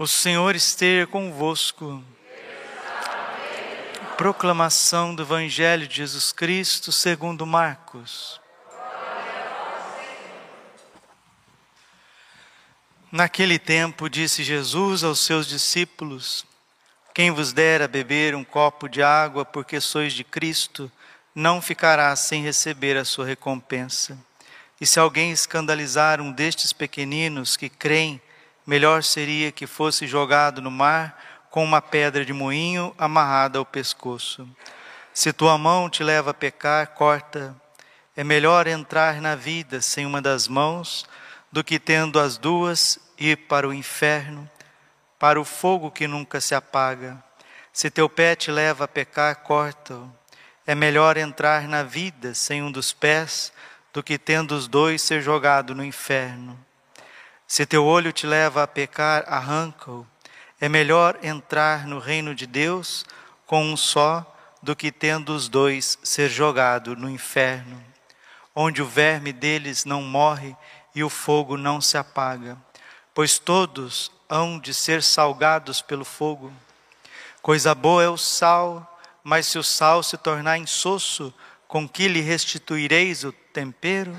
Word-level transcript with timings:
O 0.00 0.06
Senhor 0.06 0.54
esteja 0.54 1.08
convosco. 1.08 2.00
Proclamação 4.16 5.12
do 5.12 5.24
Evangelho 5.24 5.88
de 5.88 5.96
Jesus 5.96 6.30
Cristo 6.30 6.92
segundo 6.92 7.44
Marcos. 7.44 8.40
Naquele 13.10 13.58
tempo 13.58 14.08
disse 14.08 14.44
Jesus 14.44 15.02
aos 15.02 15.18
seus 15.18 15.48
discípulos: 15.48 16.46
Quem 17.12 17.32
vos 17.32 17.52
der 17.52 17.82
a 17.82 17.88
beber 17.88 18.36
um 18.36 18.44
copo 18.44 18.88
de 18.88 19.02
água 19.02 19.44
porque 19.44 19.80
sois 19.80 20.12
de 20.12 20.22
Cristo, 20.22 20.88
não 21.34 21.60
ficará 21.60 22.14
sem 22.14 22.40
receber 22.40 22.96
a 22.96 23.04
sua 23.04 23.26
recompensa. 23.26 24.16
E 24.80 24.86
se 24.86 25.00
alguém 25.00 25.32
escandalizar 25.32 26.20
um 26.20 26.30
destes 26.30 26.72
pequeninos 26.72 27.56
que 27.56 27.68
creem, 27.68 28.22
melhor 28.68 29.02
seria 29.02 29.50
que 29.50 29.66
fosse 29.66 30.06
jogado 30.06 30.60
no 30.60 30.70
mar 30.70 31.18
com 31.48 31.64
uma 31.64 31.80
pedra 31.80 32.22
de 32.22 32.34
moinho 32.34 32.94
amarrada 32.98 33.58
ao 33.58 33.64
pescoço. 33.64 34.46
Se 35.14 35.32
tua 35.32 35.56
mão 35.56 35.88
te 35.88 36.04
leva 36.04 36.32
a 36.32 36.34
pecar, 36.34 36.86
corta. 36.88 37.56
É 38.14 38.22
melhor 38.22 38.66
entrar 38.66 39.22
na 39.22 39.34
vida 39.34 39.80
sem 39.80 40.04
uma 40.04 40.20
das 40.20 40.48
mãos 40.48 41.06
do 41.50 41.64
que 41.64 41.78
tendo 41.78 42.20
as 42.20 42.36
duas 42.36 42.98
ir 43.16 43.38
para 43.48 43.66
o 43.66 43.72
inferno, 43.72 44.46
para 45.18 45.40
o 45.40 45.46
fogo 45.46 45.90
que 45.90 46.06
nunca 46.06 46.38
se 46.38 46.54
apaga. 46.54 47.24
Se 47.72 47.88
teu 47.88 48.06
pé 48.06 48.36
te 48.36 48.50
leva 48.50 48.84
a 48.84 48.88
pecar, 48.88 49.34
corta-o. 49.36 50.12
É 50.66 50.74
melhor 50.74 51.16
entrar 51.16 51.66
na 51.66 51.82
vida 51.82 52.34
sem 52.34 52.62
um 52.62 52.70
dos 52.70 52.92
pés 52.92 53.50
do 53.94 54.02
que 54.02 54.18
tendo 54.18 54.52
os 54.54 54.68
dois 54.68 55.00
ser 55.00 55.22
jogado 55.22 55.74
no 55.74 55.82
inferno. 55.82 56.67
Se 57.48 57.64
teu 57.64 57.86
olho 57.86 58.12
te 58.12 58.26
leva 58.26 58.62
a 58.62 58.66
pecar, 58.66 59.24
arranca-o. 59.26 60.06
É 60.60 60.68
melhor 60.68 61.18
entrar 61.22 61.86
no 61.86 61.98
reino 61.98 62.34
de 62.34 62.46
Deus 62.46 63.06
com 63.46 63.64
um 63.64 63.74
só 63.74 64.36
do 64.62 64.76
que 64.76 64.92
tendo 64.92 65.34
os 65.34 65.48
dois 65.48 65.98
ser 66.02 66.28
jogado 66.28 66.94
no 66.94 67.08
inferno, 67.08 67.82
onde 68.54 68.82
o 68.82 68.86
verme 68.86 69.32
deles 69.32 69.86
não 69.86 70.02
morre 70.02 70.54
e 70.94 71.02
o 71.02 71.08
fogo 71.08 71.56
não 71.56 71.80
se 71.80 71.96
apaga, 71.96 72.58
pois 73.14 73.38
todos 73.38 74.12
hão 74.28 74.58
de 74.58 74.74
ser 74.74 75.02
salgados 75.02 75.80
pelo 75.80 76.04
fogo. 76.04 76.52
Coisa 77.40 77.74
boa 77.74 78.02
é 78.02 78.08
o 78.10 78.18
sal, 78.18 79.00
mas 79.24 79.46
se 79.46 79.58
o 79.58 79.62
sal 79.62 80.02
se 80.02 80.18
tornar 80.18 80.58
insosso, 80.58 81.32
com 81.66 81.88
que 81.88 82.08
lhe 82.08 82.20
restituireis 82.20 83.24
o 83.24 83.32
tempero? 83.32 84.14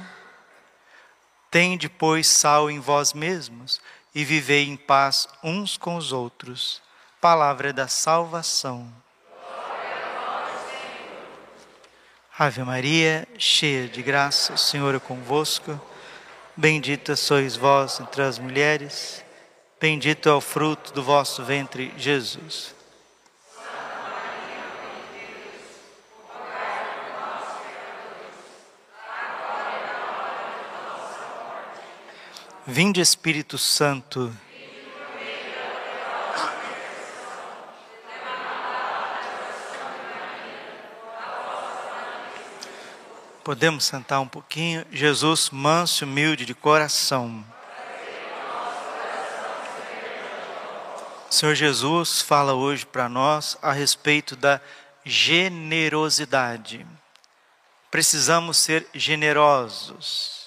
Tende, 1.52 1.90
pois, 1.90 2.28
sal 2.28 2.70
em 2.70 2.80
vós 2.80 3.14
mesmos 3.14 3.82
e 4.14 4.24
vivei 4.24 4.68
em 4.68 4.76
paz 4.76 5.28
uns 5.44 5.78
com 5.78 5.96
os 5.96 6.12
outros. 6.12 6.82
Palavra 7.20 7.74
da 7.74 7.88
salvação. 7.88 8.92
Ave 12.38 12.64
Maria, 12.64 13.28
cheia 13.38 13.88
de 13.88 14.02
graça, 14.02 14.54
o 14.54 14.58
Senhor 14.58 14.96
é 14.96 15.00
convosco. 15.00 15.80
Bendita 16.56 17.16
sois 17.16 17.56
vós 17.56 18.00
entre 18.00 18.22
as 18.22 18.38
mulheres, 18.38 19.24
bendito 19.80 20.30
é 20.30 20.34
o 20.34 20.42
fruto 20.42 20.94
do 20.94 21.02
vosso 21.02 21.44
ventre, 21.44 21.94
Jesus. 21.98 22.79
Vinde 32.72 33.02
Espírito 33.02 33.58
Santo. 33.58 34.32
Podemos 43.44 43.86
sentar 43.86 44.20
um 44.22 44.28
pouquinho? 44.28 44.86
Jesus, 44.92 45.50
manso 45.50 46.04
e 46.04 46.06
humilde 46.06 46.46
de 46.46 46.54
coração. 46.54 47.44
Senhor 51.28 51.56
Jesus 51.56 52.22
fala 52.22 52.54
hoje 52.54 52.86
para 52.86 53.10
nós 53.10 53.58
a 53.64 53.72
respeito 53.72 54.36
da 54.36 54.62
generosidade. 55.04 56.86
Precisamos 57.90 58.58
ser 58.58 58.86
generosos. 58.94 60.39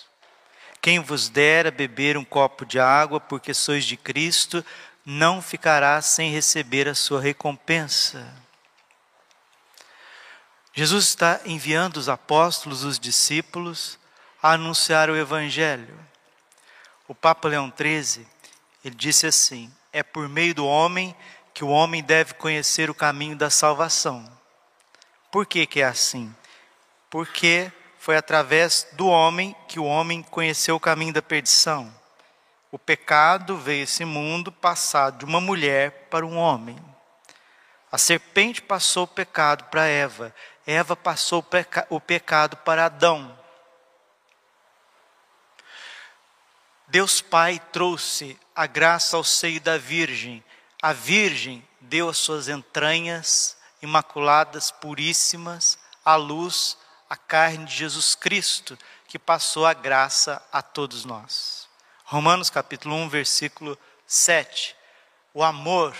Quem 0.83 0.99
vos 0.99 1.29
der 1.29 1.69
a 1.69 1.71
beber 1.71 2.17
um 2.17 2.25
copo 2.25 2.67
de 2.67 2.81
água, 2.81 3.21
porque 3.21 3.55
sois 3.55 3.85
de 3.85 3.97
Cristo, 3.97 4.65
não 5.07 5.41
ficará 5.41 6.03
sem 6.03 6.33
receber 6.33 6.89
a 6.89 6.95
sua 6.95 7.21
recompensa. 7.21 8.27
Jesus 10.75 11.07
está 11.07 11.41
enviando 11.47 11.99
os 11.99 12.09
apóstolos, 12.09 12.83
os 12.83 12.99
discípulos, 12.99 13.97
a 14.43 14.55
anunciar 14.55 15.09
o 15.09 15.17
Evangelho. 15.17 15.97
O 17.07 17.15
Papa 17.15 17.49
Leão 17.49 17.73
XIII, 17.73 18.27
ele 18.85 18.97
disse 18.97 19.25
assim: 19.25 19.73
é 19.93 20.03
por 20.03 20.29
meio 20.29 20.53
do 20.53 20.67
homem 20.67 21.15
que 21.55 21.63
o 21.63 21.69
homem 21.69 22.03
deve 22.03 22.35
conhecer 22.35 22.91
o 22.91 22.95
caminho 22.95 23.37
da 23.37 23.51
salvação. 23.51 24.25
Por 25.31 25.47
que, 25.47 25.65
que 25.65 25.81
é 25.81 25.85
assim? 25.85 26.35
Porque 27.09 27.71
foi 28.03 28.17
através 28.17 28.89
do 28.95 29.07
homem 29.07 29.55
que 29.69 29.79
o 29.79 29.85
homem 29.85 30.25
conheceu 30.25 30.75
o 30.75 30.81
caminho 30.81 31.13
da 31.13 31.23
perdição. 31.23 31.95
O 32.69 32.77
pecado 32.77 33.57
veio 33.57 33.83
a 33.83 33.85
esse 33.85 34.05
mundo 34.05 34.51
passado 34.51 35.19
de 35.19 35.25
uma 35.25 35.41
mulher 35.41 36.09
para 36.11 36.27
um 36.27 36.37
homem. 36.37 36.77
A 37.93 37.99
serpente 37.99 38.61
passou 38.61 39.05
o 39.05 39.07
pecado 39.07 39.67
para 39.67 39.87
Eva, 39.87 40.35
Eva 40.67 40.97
passou 40.97 41.39
o, 41.39 41.43
peca 41.45 41.87
o 41.89 42.01
pecado 42.01 42.57
para 42.57 42.87
Adão. 42.87 43.39
Deus 46.89 47.21
Pai 47.21 47.63
trouxe 47.71 48.37
a 48.53 48.67
graça 48.67 49.17
ao 49.17 49.23
seio 49.23 49.61
da 49.61 49.79
Virgem. 49.79 50.43
A 50.83 50.93
Virgem 50.93 51.65
deu 51.81 52.09
as 52.09 52.19
suas 52.19 52.49
entranhas 52.49 53.57
imaculadas, 53.81 54.73
puríssimas, 54.73 55.79
à 56.05 56.17
luz 56.17 56.82
a 57.13 57.17
carne 57.19 57.67
de 57.67 57.77
Jesus 57.77 58.15
Cristo, 58.15 58.79
que 59.07 59.19
passou 59.19 59.67
a 59.67 59.75
graça 59.75 60.43
a 60.51 60.63
todos 60.63 61.05
nós. 61.05 61.69
Romanos 62.07 62.49
capítulo 62.49 62.95
1, 62.95 63.11
versículo 63.11 63.79
7. 64.07 64.75
O 65.35 65.45
amor, 65.45 65.95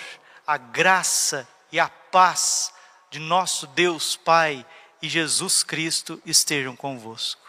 a 0.47 0.57
graça 0.57 1.47
e 1.71 1.79
a 1.79 1.91
paz 1.91 2.73
de 3.11 3.19
nosso 3.19 3.67
Deus 3.67 4.17
Pai 4.17 4.65
e 5.03 5.09
Jesus 5.09 5.63
Cristo 5.63 6.19
estejam 6.25 6.75
convosco. 6.75 7.47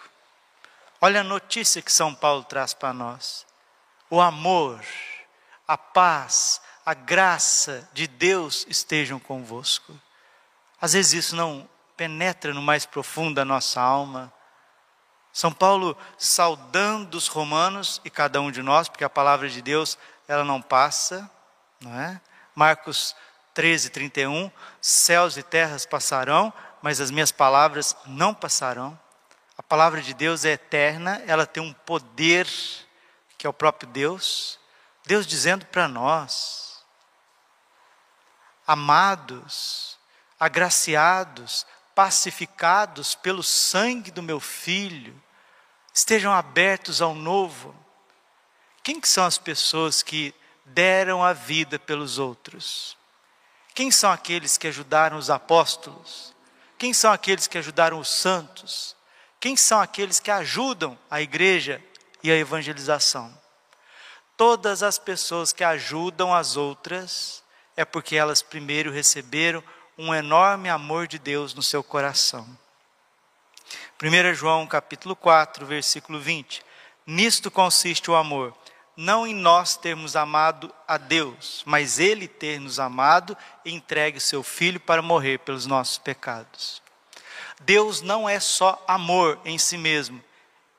Olha 0.99 1.21
a 1.21 1.23
notícia 1.23 1.81
que 1.81 1.93
São 1.93 2.13
Paulo 2.13 2.43
traz 2.43 2.73
para 2.73 2.91
nós. 2.91 3.45
O 4.09 4.19
amor, 4.19 4.83
a 5.65 5.77
paz, 5.77 6.59
a 6.85 6.93
graça 6.93 7.89
de 7.93 8.07
Deus 8.07 8.65
estejam 8.67 9.19
convosco. 9.19 9.97
Às 10.81 10.91
vezes 10.91 11.13
isso 11.13 11.35
não 11.37 11.69
penetra 12.03 12.53
no 12.53 12.61
mais 12.61 12.85
profundo 12.85 13.35
da 13.35 13.45
nossa 13.45 13.79
alma. 13.79 14.33
São 15.31 15.53
Paulo 15.53 15.97
saudando 16.17 17.15
os 17.15 17.29
romanos 17.29 18.01
e 18.03 18.09
cada 18.09 18.41
um 18.41 18.51
de 18.51 18.61
nós, 18.61 18.89
porque 18.89 19.05
a 19.05 19.09
palavra 19.09 19.47
de 19.47 19.61
Deus, 19.61 19.97
ela 20.27 20.43
não 20.43 20.61
passa, 20.61 21.31
não 21.79 21.97
é? 21.97 22.19
Marcos 22.53 23.15
13, 23.53 23.89
31, 23.89 24.51
céus 24.81 25.37
e 25.37 25.43
terras 25.43 25.85
passarão, 25.85 26.51
mas 26.81 26.99
as 26.99 27.09
minhas 27.09 27.31
palavras 27.31 27.95
não 28.05 28.33
passarão. 28.33 28.99
A 29.57 29.63
palavra 29.63 30.01
de 30.01 30.13
Deus 30.13 30.43
é 30.43 30.51
eterna, 30.51 31.23
ela 31.25 31.45
tem 31.45 31.63
um 31.63 31.71
poder 31.71 32.45
que 33.37 33.47
é 33.47 33.49
o 33.49 33.53
próprio 33.53 33.87
Deus. 33.87 34.59
Deus 35.05 35.25
dizendo 35.25 35.65
para 35.67 35.87
nós, 35.87 36.83
amados, 38.67 39.97
agraciados, 40.43 41.65
pacificados 41.95 43.15
pelo 43.15 43.43
sangue 43.43 44.11
do 44.11 44.23
meu 44.23 44.39
filho, 44.39 45.21
estejam 45.93 46.31
abertos 46.31 47.01
ao 47.01 47.13
novo. 47.13 47.75
Quem 48.83 48.99
que 48.99 49.07
são 49.07 49.25
as 49.25 49.37
pessoas 49.37 50.01
que 50.01 50.33
deram 50.65 51.23
a 51.23 51.33
vida 51.33 51.77
pelos 51.77 52.17
outros? 52.17 52.97
Quem 53.73 53.91
são 53.91 54.11
aqueles 54.11 54.57
que 54.57 54.67
ajudaram 54.67 55.17
os 55.17 55.29
apóstolos? 55.29 56.33
Quem 56.77 56.93
são 56.93 57.11
aqueles 57.11 57.47
que 57.47 57.57
ajudaram 57.57 57.99
os 57.99 58.09
santos? 58.09 58.95
Quem 59.39 59.55
são 59.55 59.79
aqueles 59.79 60.19
que 60.19 60.31
ajudam 60.31 60.97
a 61.09 61.21
igreja 61.21 61.81
e 62.21 62.31
a 62.31 62.35
evangelização? 62.35 63.37
Todas 64.35 64.83
as 64.83 64.97
pessoas 64.97 65.53
que 65.53 65.63
ajudam 65.63 66.33
as 66.33 66.57
outras 66.57 67.43
é 67.75 67.85
porque 67.85 68.15
elas 68.15 68.41
primeiro 68.41 68.91
receberam 68.91 69.63
um 69.97 70.13
enorme 70.13 70.69
amor 70.69 71.07
de 71.07 71.19
Deus 71.19 71.53
no 71.53 71.61
seu 71.61 71.83
coração. 71.83 72.47
1 74.01 74.33
João 74.33 74.65
capítulo 74.65 75.15
4, 75.15 75.65
versículo 75.65 76.19
20. 76.19 76.63
Nisto 77.05 77.51
consiste 77.51 78.09
o 78.09 78.15
amor, 78.15 78.53
não 78.97 79.25
em 79.25 79.33
nós 79.33 79.75
termos 79.77 80.15
amado 80.15 80.73
a 80.87 80.97
Deus, 80.97 81.63
mas 81.65 81.99
Ele 81.99 82.27
ter 82.27 82.59
nos 82.59 82.79
amado 82.79 83.37
e 83.63 83.73
entregue 83.73 84.17
o 84.17 84.21
seu 84.21 84.43
Filho 84.43 84.79
para 84.79 85.01
morrer 85.01 85.39
pelos 85.39 85.65
nossos 85.65 85.97
pecados. 85.97 86.81
Deus 87.61 88.01
não 88.01 88.27
é 88.27 88.39
só 88.39 88.83
amor 88.87 89.39
em 89.45 89.57
si 89.57 89.77
mesmo, 89.77 90.23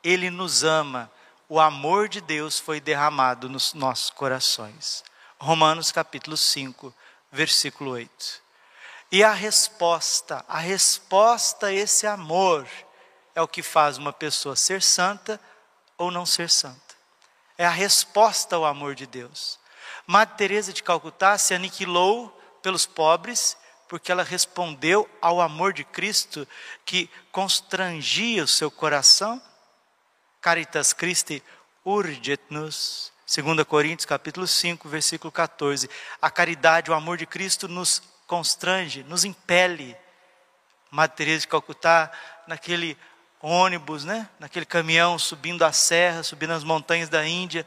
Ele 0.02 0.28
nos 0.28 0.64
ama. 0.64 1.10
O 1.48 1.60
amor 1.60 2.08
de 2.08 2.20
Deus 2.20 2.58
foi 2.58 2.80
derramado 2.80 3.48
nos 3.48 3.74
nossos 3.74 4.10
corações. 4.10 5.04
Romanos 5.38 5.92
capítulo 5.92 6.36
5, 6.36 6.92
versículo 7.30 7.90
8. 7.92 8.43
E 9.14 9.22
a 9.22 9.32
resposta, 9.32 10.44
a 10.48 10.58
resposta 10.58 11.66
a 11.68 11.72
esse 11.72 12.04
amor 12.04 12.66
é 13.32 13.40
o 13.40 13.46
que 13.46 13.62
faz 13.62 13.96
uma 13.96 14.12
pessoa 14.12 14.56
ser 14.56 14.82
santa 14.82 15.40
ou 15.96 16.10
não 16.10 16.26
ser 16.26 16.50
santa. 16.50 16.96
É 17.56 17.64
a 17.64 17.70
resposta 17.70 18.56
ao 18.56 18.64
amor 18.64 18.96
de 18.96 19.06
Deus. 19.06 19.60
Madre 20.04 20.34
Teresa 20.36 20.72
de 20.72 20.82
Calcutá 20.82 21.38
se 21.38 21.54
aniquilou 21.54 22.28
pelos 22.60 22.86
pobres 22.86 23.56
porque 23.88 24.10
ela 24.10 24.24
respondeu 24.24 25.08
ao 25.22 25.40
amor 25.40 25.72
de 25.72 25.84
Cristo 25.84 26.44
que 26.84 27.08
constrangia 27.30 28.42
o 28.42 28.48
seu 28.48 28.68
coração. 28.68 29.40
Caritas 30.40 30.92
Christi 30.92 31.40
urget 31.84 32.42
nos. 32.50 33.12
2 33.32 33.62
Coríntios 33.62 34.06
capítulo 34.06 34.44
5, 34.44 34.88
versículo 34.88 35.30
14. 35.30 35.88
A 36.20 36.32
caridade, 36.32 36.90
o 36.90 36.94
amor 36.94 37.16
de 37.16 37.26
Cristo 37.26 37.68
nos 37.68 38.02
constrange, 38.26 39.02
nos 39.04 39.24
impele. 39.24 39.96
Madre 40.90 41.38
de 41.38 41.48
Calcutá, 41.48 42.10
naquele 42.46 42.96
ônibus, 43.40 44.04
né? 44.04 44.28
naquele 44.38 44.64
caminhão 44.64 45.18
subindo 45.18 45.64
a 45.64 45.72
serra, 45.72 46.22
subindo 46.22 46.52
as 46.52 46.62
montanhas 46.62 47.08
da 47.08 47.26
Índia, 47.26 47.66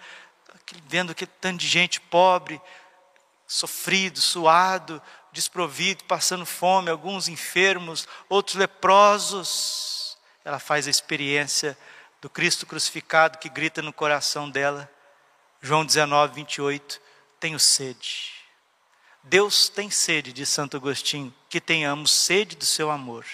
vendo 0.87 1.13
que 1.13 1.25
tanto 1.25 1.59
de 1.59 1.67
gente 1.67 1.99
pobre, 1.99 2.61
sofrido, 3.45 4.19
suado, 4.19 5.01
desprovido, 5.31 6.03
passando 6.05 6.45
fome, 6.45 6.89
alguns 6.89 7.27
enfermos, 7.27 8.07
outros 8.27 8.55
leprosos. 8.55 10.17
Ela 10.43 10.57
faz 10.57 10.87
a 10.87 10.89
experiência 10.89 11.77
do 12.21 12.29
Cristo 12.29 12.65
crucificado 12.65 13.37
que 13.37 13.49
grita 13.49 13.81
no 13.81 13.93
coração 13.93 14.49
dela. 14.49 14.89
João 15.61 15.85
19, 15.85 16.33
28. 16.33 17.01
Tenho 17.39 17.59
sede. 17.59 18.36
Deus 19.29 19.67
tem 19.67 19.89
sede, 19.89 20.31
de 20.31 20.45
Santo 20.45 20.77
Agostinho, 20.77 21.33
que 21.49 21.59
tenhamos 21.59 22.11
sede 22.11 22.55
do 22.55 22.65
seu 22.65 22.89
amor. 22.89 23.25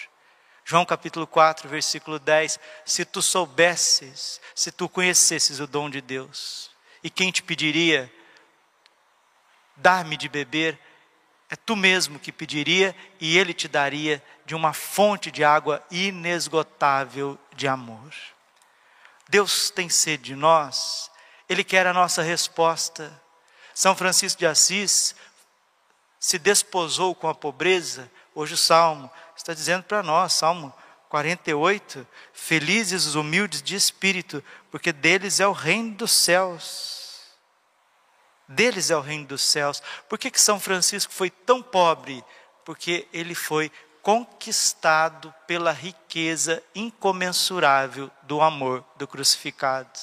João 0.64 0.84
capítulo 0.84 1.24
4, 1.24 1.68
versículo 1.68 2.18
10: 2.18 2.58
Se 2.84 3.04
tu 3.04 3.22
soubesses, 3.22 4.40
se 4.56 4.72
tu 4.72 4.88
conhecesses 4.88 5.60
o 5.60 5.68
dom 5.68 5.88
de 5.88 6.00
Deus, 6.00 6.68
e 7.02 7.08
quem 7.08 7.30
te 7.30 7.44
pediria 7.44 8.12
dar-me 9.76 10.16
de 10.16 10.28
beber, 10.28 10.80
é 11.48 11.54
tu 11.54 11.76
mesmo 11.76 12.18
que 12.18 12.32
pediria 12.32 12.96
e 13.20 13.38
ele 13.38 13.54
te 13.54 13.68
daria 13.68 14.20
de 14.44 14.56
uma 14.56 14.72
fonte 14.72 15.30
de 15.30 15.44
água 15.44 15.80
inesgotável 15.92 17.38
de 17.54 17.68
amor. 17.68 18.12
Deus 19.28 19.70
tem 19.70 19.88
sede 19.88 20.24
de 20.24 20.34
nós, 20.34 21.08
ele 21.48 21.62
quer 21.62 21.86
a 21.86 21.92
nossa 21.92 22.20
resposta. 22.20 23.22
São 23.74 23.96
Francisco 23.96 24.38
de 24.38 24.46
Assis 24.46 25.14
se 26.24 26.38
desposou 26.38 27.14
com 27.14 27.28
a 27.28 27.34
pobreza, 27.34 28.10
hoje 28.34 28.54
o 28.54 28.56
salmo 28.56 29.10
está 29.36 29.52
dizendo 29.52 29.82
para 29.82 30.02
nós, 30.02 30.32
Salmo 30.32 30.72
48, 31.10 32.06
felizes 32.32 33.04
os 33.04 33.14
humildes 33.14 33.60
de 33.60 33.76
espírito, 33.76 34.42
porque 34.70 34.90
deles 34.90 35.38
é 35.38 35.46
o 35.46 35.52
reino 35.52 35.94
dos 35.96 36.12
céus. 36.12 37.20
Deles 38.48 38.90
é 38.90 38.96
o 38.96 39.02
reino 39.02 39.26
dos 39.26 39.42
céus. 39.42 39.82
Por 40.08 40.18
que, 40.18 40.30
que 40.30 40.40
São 40.40 40.58
Francisco 40.58 41.12
foi 41.12 41.28
tão 41.28 41.62
pobre? 41.62 42.24
Porque 42.64 43.06
ele 43.12 43.34
foi 43.34 43.70
conquistado 44.00 45.32
pela 45.46 45.72
riqueza 45.72 46.62
incomensurável 46.74 48.10
do 48.22 48.40
amor 48.40 48.82
do 48.96 49.06
crucificado. 49.06 50.00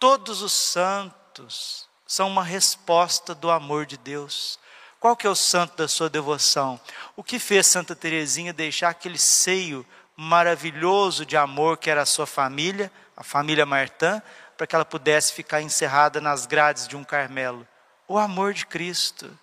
Todos 0.00 0.42
os 0.42 0.52
santos 0.52 1.88
são 2.04 2.26
uma 2.26 2.42
resposta 2.42 3.32
do 3.32 3.48
amor 3.48 3.86
de 3.86 3.96
Deus. 3.96 4.58
Qual 5.00 5.16
que 5.16 5.26
é 5.26 5.30
o 5.30 5.34
santo 5.34 5.76
da 5.76 5.86
sua 5.86 6.10
devoção? 6.10 6.80
O 7.14 7.22
que 7.22 7.38
fez 7.38 7.66
Santa 7.66 7.94
Teresinha 7.94 8.52
deixar 8.52 8.88
aquele 8.88 9.18
seio 9.18 9.86
maravilhoso 10.16 11.24
de 11.24 11.36
amor 11.36 11.76
que 11.76 11.88
era 11.88 12.02
a 12.02 12.06
sua 12.06 12.26
família, 12.26 12.90
a 13.16 13.22
família 13.22 13.64
Martã, 13.64 14.20
para 14.56 14.66
que 14.66 14.74
ela 14.74 14.84
pudesse 14.84 15.32
ficar 15.32 15.62
encerrada 15.62 16.20
nas 16.20 16.46
grades 16.46 16.88
de 16.88 16.96
um 16.96 17.04
Carmelo? 17.04 17.66
O 18.08 18.18
amor 18.18 18.52
de 18.52 18.66
Cristo. 18.66 19.38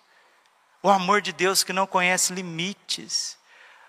O 0.84 0.90
amor 0.90 1.22
de 1.22 1.31
Deus 1.31 1.63
que 1.63 1.72
não 1.72 1.88
conhece 1.88 2.34
limites. 2.34 3.38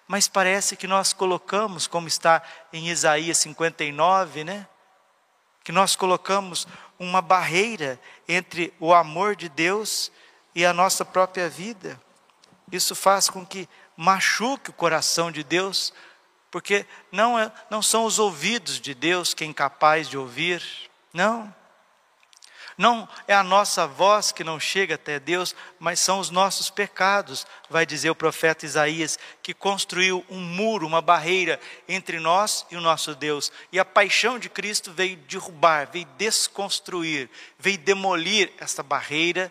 Mas 0.06 0.28
parece 0.28 0.76
que 0.76 0.86
nós 0.86 1.12
colocamos, 1.12 1.88
como 1.88 2.06
está 2.06 2.40
em 2.72 2.88
Isaías 2.88 3.38
59, 3.38 4.44
né? 4.44 4.68
Que 5.64 5.72
nós 5.72 5.96
colocamos 5.96 6.68
uma 6.96 7.20
barreira 7.20 8.00
entre 8.28 8.72
o 8.78 8.94
amor 8.94 9.34
de 9.34 9.48
Deus 9.48 10.12
e 10.12 10.16
a 10.64 10.72
nossa 10.72 11.04
própria 11.04 11.48
vida. 11.48 12.00
Isso 12.72 12.94
faz 12.94 13.28
com 13.28 13.44
que 13.44 13.68
machuque 13.96 14.70
o 14.70 14.74
coração 14.74 15.30
de 15.30 15.44
Deus, 15.44 15.92
porque 16.50 16.86
não, 17.12 17.38
é, 17.38 17.52
não 17.70 17.82
são 17.82 18.04
os 18.04 18.18
ouvidos 18.18 18.80
de 18.80 18.94
Deus 18.94 19.34
quem 19.34 19.50
é 19.50 19.54
capaz 19.54 20.08
de 20.08 20.16
ouvir, 20.16 20.62
não. 21.12 21.54
Não 22.78 23.08
é 23.26 23.34
a 23.34 23.42
nossa 23.42 23.86
voz 23.86 24.32
que 24.32 24.44
não 24.44 24.60
chega 24.60 24.96
até 24.96 25.18
Deus, 25.18 25.54
mas 25.78 25.98
são 25.98 26.18
os 26.18 26.28
nossos 26.28 26.68
pecados, 26.68 27.46
vai 27.70 27.86
dizer 27.86 28.10
o 28.10 28.14
profeta 28.14 28.66
Isaías, 28.66 29.18
que 29.42 29.54
construiu 29.54 30.22
um 30.28 30.40
muro, 30.40 30.86
uma 30.86 31.00
barreira 31.00 31.58
entre 31.88 32.20
nós 32.20 32.66
e 32.70 32.76
o 32.76 32.80
nosso 32.80 33.14
Deus. 33.14 33.50
E 33.72 33.78
a 33.78 33.84
paixão 33.84 34.38
de 34.38 34.50
Cristo 34.50 34.92
veio 34.92 35.16
derrubar, 35.16 35.88
veio 35.90 36.06
desconstruir, 36.18 37.30
veio 37.58 37.78
demolir 37.78 38.52
essa 38.58 38.82
barreira 38.82 39.50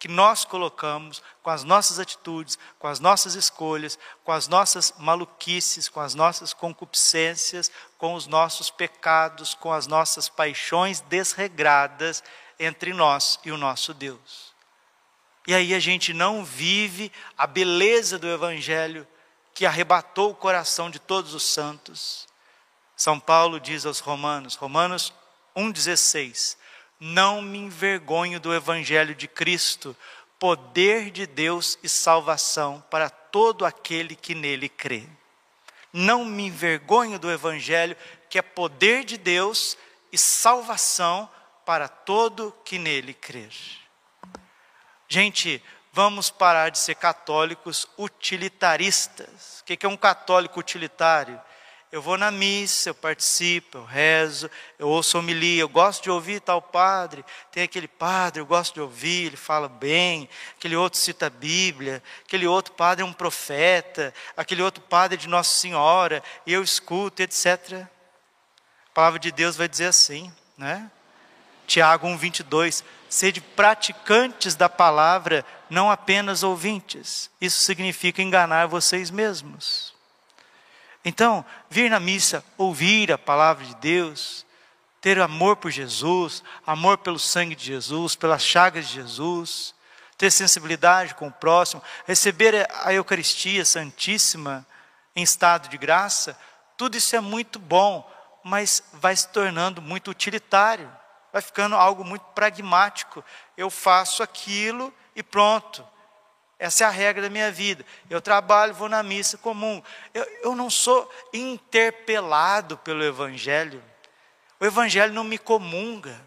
que 0.00 0.08
nós 0.08 0.46
colocamos 0.46 1.22
com 1.42 1.50
as 1.50 1.62
nossas 1.62 1.98
atitudes, 1.98 2.58
com 2.78 2.88
as 2.88 2.98
nossas 2.98 3.34
escolhas, 3.34 3.98
com 4.24 4.32
as 4.32 4.48
nossas 4.48 4.94
maluquices, 4.98 5.90
com 5.90 6.00
as 6.00 6.14
nossas 6.14 6.54
concupiscências, 6.54 7.70
com 7.98 8.14
os 8.14 8.26
nossos 8.26 8.70
pecados, 8.70 9.52
com 9.54 9.70
as 9.70 9.86
nossas 9.86 10.26
paixões 10.26 11.00
desregradas 11.02 12.24
entre 12.58 12.94
nós 12.94 13.38
e 13.44 13.52
o 13.52 13.58
nosso 13.58 13.92
Deus. 13.92 14.54
E 15.46 15.54
aí 15.54 15.74
a 15.74 15.78
gente 15.78 16.14
não 16.14 16.42
vive 16.46 17.12
a 17.36 17.46
beleza 17.46 18.18
do 18.18 18.26
Evangelho 18.26 19.06
que 19.52 19.66
arrebatou 19.66 20.30
o 20.30 20.34
coração 20.34 20.88
de 20.88 20.98
todos 20.98 21.34
os 21.34 21.42
santos. 21.42 22.26
São 22.96 23.20
Paulo 23.20 23.60
diz 23.60 23.84
aos 23.84 24.00
Romanos, 24.00 24.54
Romanos 24.54 25.12
1,16: 25.54 26.56
não 27.00 27.40
me 27.40 27.58
envergonho 27.58 28.38
do 28.38 28.54
Evangelho 28.54 29.14
de 29.14 29.26
Cristo, 29.26 29.96
poder 30.38 31.10
de 31.10 31.26
Deus 31.26 31.78
e 31.82 31.88
salvação 31.88 32.84
para 32.90 33.08
todo 33.08 33.64
aquele 33.64 34.14
que 34.14 34.34
nele 34.34 34.68
crê. 34.68 35.04
Não 35.92 36.24
me 36.24 36.46
envergonho 36.46 37.18
do 37.18 37.30
Evangelho, 37.30 37.96
que 38.28 38.38
é 38.38 38.42
poder 38.42 39.04
de 39.04 39.16
Deus 39.16 39.76
e 40.12 40.18
salvação 40.18 41.28
para 41.64 41.88
todo 41.88 42.54
que 42.64 42.78
nele 42.78 43.14
crer. 43.14 43.52
Gente, 45.08 45.62
vamos 45.92 46.30
parar 46.30 46.68
de 46.68 46.78
ser 46.78 46.94
católicos 46.94 47.88
utilitaristas. 47.98 49.60
O 49.60 49.64
que 49.64 49.84
é 49.84 49.88
um 49.88 49.96
católico 49.96 50.60
utilitário? 50.60 51.40
Eu 51.92 52.00
vou 52.00 52.16
na 52.16 52.30
missa, 52.30 52.90
eu 52.90 52.94
participo, 52.94 53.78
eu 53.78 53.84
rezo, 53.84 54.48
eu 54.78 54.88
ouço 54.88 55.18
homilia, 55.18 55.60
eu 55.60 55.68
gosto 55.68 56.04
de 56.04 56.10
ouvir 56.10 56.40
tal 56.40 56.62
padre. 56.62 57.24
Tem 57.50 57.64
aquele 57.64 57.88
padre, 57.88 58.40
eu 58.40 58.46
gosto 58.46 58.74
de 58.74 58.80
ouvir, 58.80 59.26
ele 59.26 59.36
fala 59.36 59.68
bem. 59.68 60.28
Aquele 60.56 60.76
outro 60.76 61.00
cita 61.00 61.26
a 61.26 61.30
Bíblia. 61.30 62.00
Aquele 62.24 62.46
outro 62.46 62.72
padre 62.74 63.02
é 63.02 63.04
um 63.04 63.12
profeta. 63.12 64.14
Aquele 64.36 64.62
outro 64.62 64.80
padre 64.84 65.16
é 65.16 65.20
de 65.20 65.28
Nossa 65.28 65.50
Senhora. 65.50 66.22
E 66.46 66.52
eu 66.52 66.62
escuto, 66.62 67.22
etc. 67.22 67.82
A 67.82 68.94
palavra 68.94 69.18
de 69.18 69.32
Deus 69.32 69.56
vai 69.56 69.68
dizer 69.68 69.86
assim, 69.86 70.32
né? 70.56 70.88
Tiago 71.66 72.06
1,22. 72.06 72.84
Sede 73.08 73.40
praticantes 73.40 74.54
da 74.54 74.68
palavra, 74.68 75.44
não 75.68 75.90
apenas 75.90 76.44
ouvintes. 76.44 77.28
Isso 77.40 77.60
significa 77.62 78.22
enganar 78.22 78.68
vocês 78.68 79.10
mesmos. 79.10 79.89
Então, 81.04 81.44
vir 81.68 81.90
na 81.90 81.98
missa, 81.98 82.44
ouvir 82.58 83.10
a 83.12 83.18
palavra 83.18 83.64
de 83.64 83.74
Deus, 83.76 84.44
ter 85.00 85.18
amor 85.18 85.56
por 85.56 85.70
Jesus, 85.70 86.42
amor 86.66 86.98
pelo 86.98 87.18
sangue 87.18 87.54
de 87.54 87.64
Jesus, 87.64 88.14
pelas 88.14 88.44
chagas 88.44 88.86
de 88.86 88.94
Jesus, 88.94 89.74
ter 90.18 90.30
sensibilidade 90.30 91.14
com 91.14 91.28
o 91.28 91.32
próximo, 91.32 91.82
receber 92.06 92.68
a 92.84 92.92
Eucaristia 92.92 93.64
Santíssima 93.64 94.66
em 95.16 95.22
estado 95.22 95.68
de 95.68 95.78
graça, 95.78 96.38
tudo 96.76 96.96
isso 96.96 97.14
é 97.14 97.20
muito 97.20 97.58
bom, 97.58 98.10
mas 98.42 98.82
vai 98.94 99.14
se 99.14 99.28
tornando 99.28 99.82
muito 99.82 100.10
utilitário. 100.10 100.90
vai 101.32 101.42
ficando 101.42 101.76
algo 101.76 102.02
muito 102.02 102.24
pragmático. 102.34 103.24
Eu 103.56 103.70
faço 103.70 104.22
aquilo 104.22 104.92
e 105.14 105.22
pronto. 105.22 105.86
Essa 106.60 106.84
é 106.84 106.86
a 106.86 106.90
regra 106.90 107.22
da 107.22 107.30
minha 107.30 107.50
vida. 107.50 107.86
Eu 108.10 108.20
trabalho, 108.20 108.74
vou 108.74 108.86
na 108.86 109.02
missa 109.02 109.38
comum. 109.38 109.82
Eu, 110.12 110.22
eu 110.42 110.54
não 110.54 110.68
sou 110.68 111.10
interpelado 111.32 112.76
pelo 112.76 113.02
Evangelho. 113.02 113.82
O 114.60 114.66
Evangelho 114.66 115.14
não 115.14 115.24
me 115.24 115.38
comunga. 115.38 116.20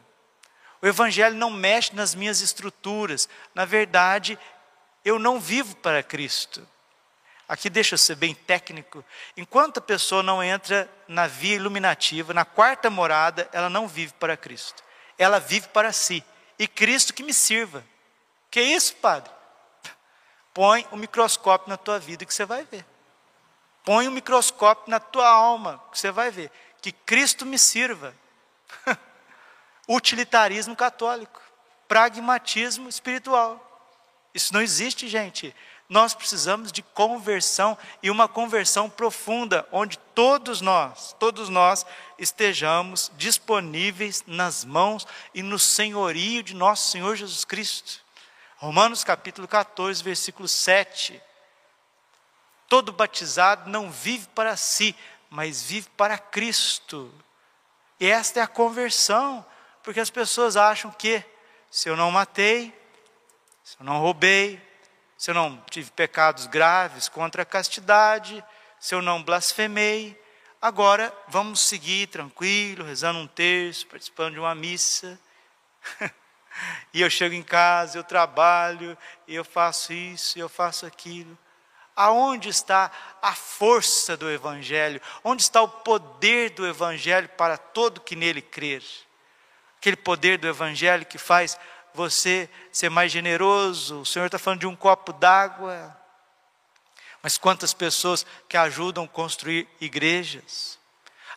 O 0.81 0.87
Evangelho 0.87 1.35
não 1.35 1.51
mexe 1.51 1.95
nas 1.95 2.15
minhas 2.15 2.41
estruturas. 2.41 3.29
Na 3.53 3.63
verdade, 3.63 4.39
eu 5.05 5.19
não 5.19 5.39
vivo 5.39 5.75
para 5.75 6.01
Cristo. 6.01 6.67
Aqui 7.47 7.69
deixa 7.69 7.93
eu 7.93 7.99
ser 7.99 8.15
bem 8.15 8.33
técnico. 8.33 9.05
Enquanto 9.37 9.77
a 9.77 9.81
pessoa 9.81 10.23
não 10.23 10.43
entra 10.43 10.89
na 11.07 11.27
via 11.27 11.57
iluminativa, 11.57 12.33
na 12.33 12.43
quarta 12.43 12.89
morada, 12.89 13.47
ela 13.53 13.69
não 13.69 13.87
vive 13.87 14.13
para 14.13 14.35
Cristo. 14.35 14.83
Ela 15.15 15.39
vive 15.39 15.67
para 15.67 15.93
si. 15.93 16.23
E 16.57 16.67
Cristo 16.67 17.13
que 17.13 17.21
me 17.21 17.35
sirva. 17.35 17.85
Que 18.49 18.61
isso, 18.61 18.95
Padre? 18.95 19.32
Põe 20.53 20.85
o 20.91 20.95
um 20.95 20.97
microscópio 20.97 21.69
na 21.69 21.77
tua 21.77 21.99
vida 21.99 22.25
que 22.25 22.33
você 22.33 22.45
vai 22.45 22.63
ver. 22.63 22.85
Põe 23.83 24.07
o 24.07 24.11
um 24.11 24.13
microscópio 24.13 24.89
na 24.89 24.99
tua 24.99 25.27
alma 25.27 25.83
que 25.91 25.99
você 25.99 26.11
vai 26.11 26.29
ver. 26.29 26.51
Que 26.81 26.91
Cristo 26.91 27.45
me 27.45 27.57
sirva. 27.57 28.13
Utilitarismo 29.89 30.75
católico. 30.75 31.41
Pragmatismo 31.87 32.87
espiritual. 32.87 33.69
Isso 34.33 34.53
não 34.53 34.61
existe, 34.61 35.07
gente. 35.07 35.55
Nós 35.89 36.13
precisamos 36.13 36.71
de 36.71 36.81
conversão 36.81 37.77
e 38.01 38.09
uma 38.09 38.27
conversão 38.27 38.89
profunda, 38.89 39.67
onde 39.71 39.97
todos 40.15 40.61
nós, 40.61 41.15
todos 41.19 41.49
nós 41.49 41.85
estejamos 42.17 43.11
disponíveis 43.15 44.23
nas 44.25 44.63
mãos 44.63 45.05
e 45.33 45.43
no 45.43 45.59
senhorio 45.59 46.41
de 46.41 46.55
nosso 46.55 46.89
Senhor 46.89 47.15
Jesus 47.15 47.43
Cristo. 47.43 48.03
Romanos 48.63 49.03
capítulo 49.03 49.45
14, 49.45 50.01
versículo 50.01 50.47
7. 50.47 51.21
Todo 52.69 52.93
batizado 52.93 53.69
não 53.69 53.91
vive 53.91 54.25
para 54.27 54.55
si, 54.55 54.95
mas 55.29 55.61
vive 55.61 55.89
para 55.97 56.17
Cristo. 56.17 57.13
E 57.99 58.07
esta 58.07 58.39
é 58.39 58.43
a 58.43 58.47
conversão, 58.47 59.45
porque 59.83 59.99
as 59.99 60.09
pessoas 60.09 60.55
acham 60.55 60.89
que 60.91 61.21
se 61.69 61.89
eu 61.89 61.97
não 61.97 62.09
matei, 62.09 62.73
se 63.65 63.75
eu 63.81 63.85
não 63.85 63.99
roubei, 63.99 64.65
se 65.17 65.29
eu 65.29 65.35
não 65.35 65.61
tive 65.69 65.91
pecados 65.91 66.47
graves 66.47 67.09
contra 67.09 67.41
a 67.41 67.45
castidade, 67.45 68.41
se 68.79 68.95
eu 68.95 69.01
não 69.01 69.21
blasfemei, 69.21 70.17
agora 70.61 71.13
vamos 71.27 71.59
seguir 71.59 72.07
tranquilo, 72.07 72.85
rezando 72.85 73.19
um 73.19 73.27
terço, 73.27 73.87
participando 73.87 74.35
de 74.35 74.39
uma 74.39 74.55
missa. 74.55 75.19
E 76.93 77.01
eu 77.01 77.09
chego 77.09 77.33
em 77.35 77.43
casa, 77.43 77.97
eu 77.97 78.03
trabalho, 78.03 78.97
eu 79.27 79.43
faço 79.43 79.93
isso, 79.93 80.37
eu 80.37 80.47
faço 80.47 80.85
aquilo. 80.85 81.37
Aonde 81.95 82.49
está 82.49 82.91
a 83.21 83.33
força 83.33 84.17
do 84.17 84.29
Evangelho? 84.29 85.01
Onde 85.23 85.41
está 85.41 85.61
o 85.61 85.67
poder 85.67 86.51
do 86.51 86.65
Evangelho 86.65 87.29
para 87.29 87.57
todo 87.57 88.01
que 88.01 88.15
nele 88.15 88.41
crer? 88.41 88.83
Aquele 89.77 89.95
poder 89.95 90.37
do 90.37 90.47
Evangelho 90.47 91.05
que 91.05 91.17
faz 91.17 91.57
você 91.93 92.49
ser 92.71 92.89
mais 92.89 93.11
generoso. 93.11 94.01
O 94.01 94.05
Senhor 94.05 94.25
está 94.25 94.39
falando 94.39 94.61
de 94.61 94.67
um 94.67 94.75
copo 94.75 95.13
d'água. 95.13 95.95
Mas 97.21 97.37
quantas 97.37 97.73
pessoas 97.73 98.25
que 98.49 98.57
ajudam 98.57 99.07
construir 99.07 99.67
igrejas, 99.79 100.77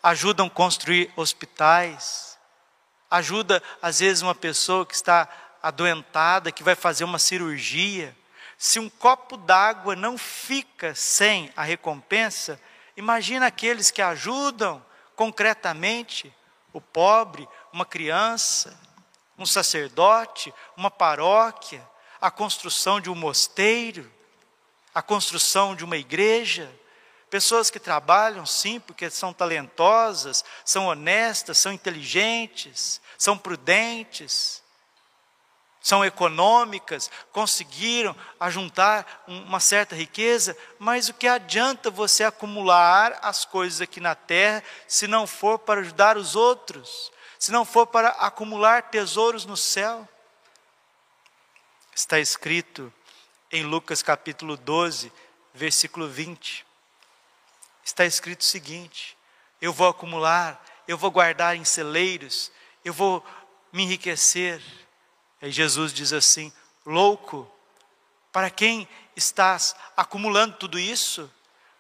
ajudam 0.03 0.49
construir 0.49 1.13
hospitais, 1.15 2.36
ajuda 3.11 3.63
às 3.81 4.01
vezes 4.01 4.23
uma 4.23 4.35
pessoa 4.35 4.85
que 4.85 4.95
está 4.95 5.29
adoentada, 5.63 6.53
que 6.53 6.63
vai 6.63 6.75
fazer 6.75 7.05
uma 7.05 7.19
cirurgia. 7.19 8.17
Se 8.59 8.79
um 8.79 8.89
copo 8.89 9.37
d'água 9.37 9.95
não 9.97 10.17
fica 10.17 10.95
sem 10.95 11.53
a 11.57 11.63
recompensa, 11.63 12.61
imagina 12.97 13.47
aqueles 13.47 13.91
que 13.91 14.01
ajudam 14.01 14.85
concretamente 15.15 16.33
o 16.73 16.81
pobre, 16.81 17.49
uma 17.73 17.85
criança, 17.85 18.79
um 19.39 19.47
sacerdote, 19.47 20.53
uma 20.77 20.91
paróquia, 20.91 21.87
a 22.21 22.31
construção 22.31 23.01
de 23.01 23.11
um 23.11 23.15
mosteiro, 23.15 24.11
a 24.95 25.03
construção 25.03 25.75
de 25.75 25.85
uma 25.85 25.97
igreja. 25.97 26.71
Pessoas 27.31 27.71
que 27.71 27.81
trabalham, 27.81 28.47
sim, 28.47 28.79
porque 28.79 29.11
são 29.11 29.33
talentosas, 29.33 30.45
são 30.65 30.87
honestas, 30.87 31.59
são 31.59 31.73
inteligentes, 31.73 33.01
são 33.19 33.37
prudentes, 33.37 34.63
são 35.81 36.05
econômicas, 36.05 37.11
conseguiram 37.33 38.15
ajuntar 38.39 39.25
uma 39.27 39.59
certa 39.59 39.97
riqueza, 39.97 40.57
mas 40.79 41.09
o 41.09 41.15
que 41.15 41.27
adianta 41.27 41.91
você 41.91 42.23
acumular 42.23 43.19
as 43.23 43.45
coisas 43.45 43.81
aqui 43.81 44.01
na 44.01 44.15
terra 44.15 44.63
se 44.87 45.09
não 45.09 45.27
for 45.27 45.59
para 45.59 45.81
ajudar 45.81 46.17
os 46.17 46.37
outros, 46.37 47.13
se 47.39 47.51
não 47.51 47.65
for 47.65 47.87
para 47.89 48.09
acumular 48.11 48.85
tesouros 48.85 49.45
no 49.45 49.57
céu? 49.57 50.09
Está 51.95 52.21
escrito 52.21 52.93
em 53.51 53.65
Lucas 53.65 54.01
capítulo 54.01 54.57
12, 54.57 55.13
versículo 55.55 56.09
20 56.09 56.66
está 57.87 58.05
escrito 58.05 58.41
o 58.41 58.45
seguinte: 58.45 59.17
eu 59.61 59.73
vou 59.73 59.89
acumular, 59.89 60.63
eu 60.87 60.99
vou 60.99 61.11
guardar 61.11 61.57
em 61.57 61.65
celeiros, 61.65 62.51
eu 62.85 62.93
vou 62.93 63.25
me 63.73 63.85
enriquecer. 63.85 64.63
Aí 65.41 65.51
Jesus 65.51 65.93
diz 65.93 66.13
assim: 66.13 66.53
louco, 66.85 67.51
para 68.33 68.51
quem 68.51 68.89
estás 69.15 69.75
acumulando 69.97 70.57
tudo 70.57 70.79
isso? 70.79 71.33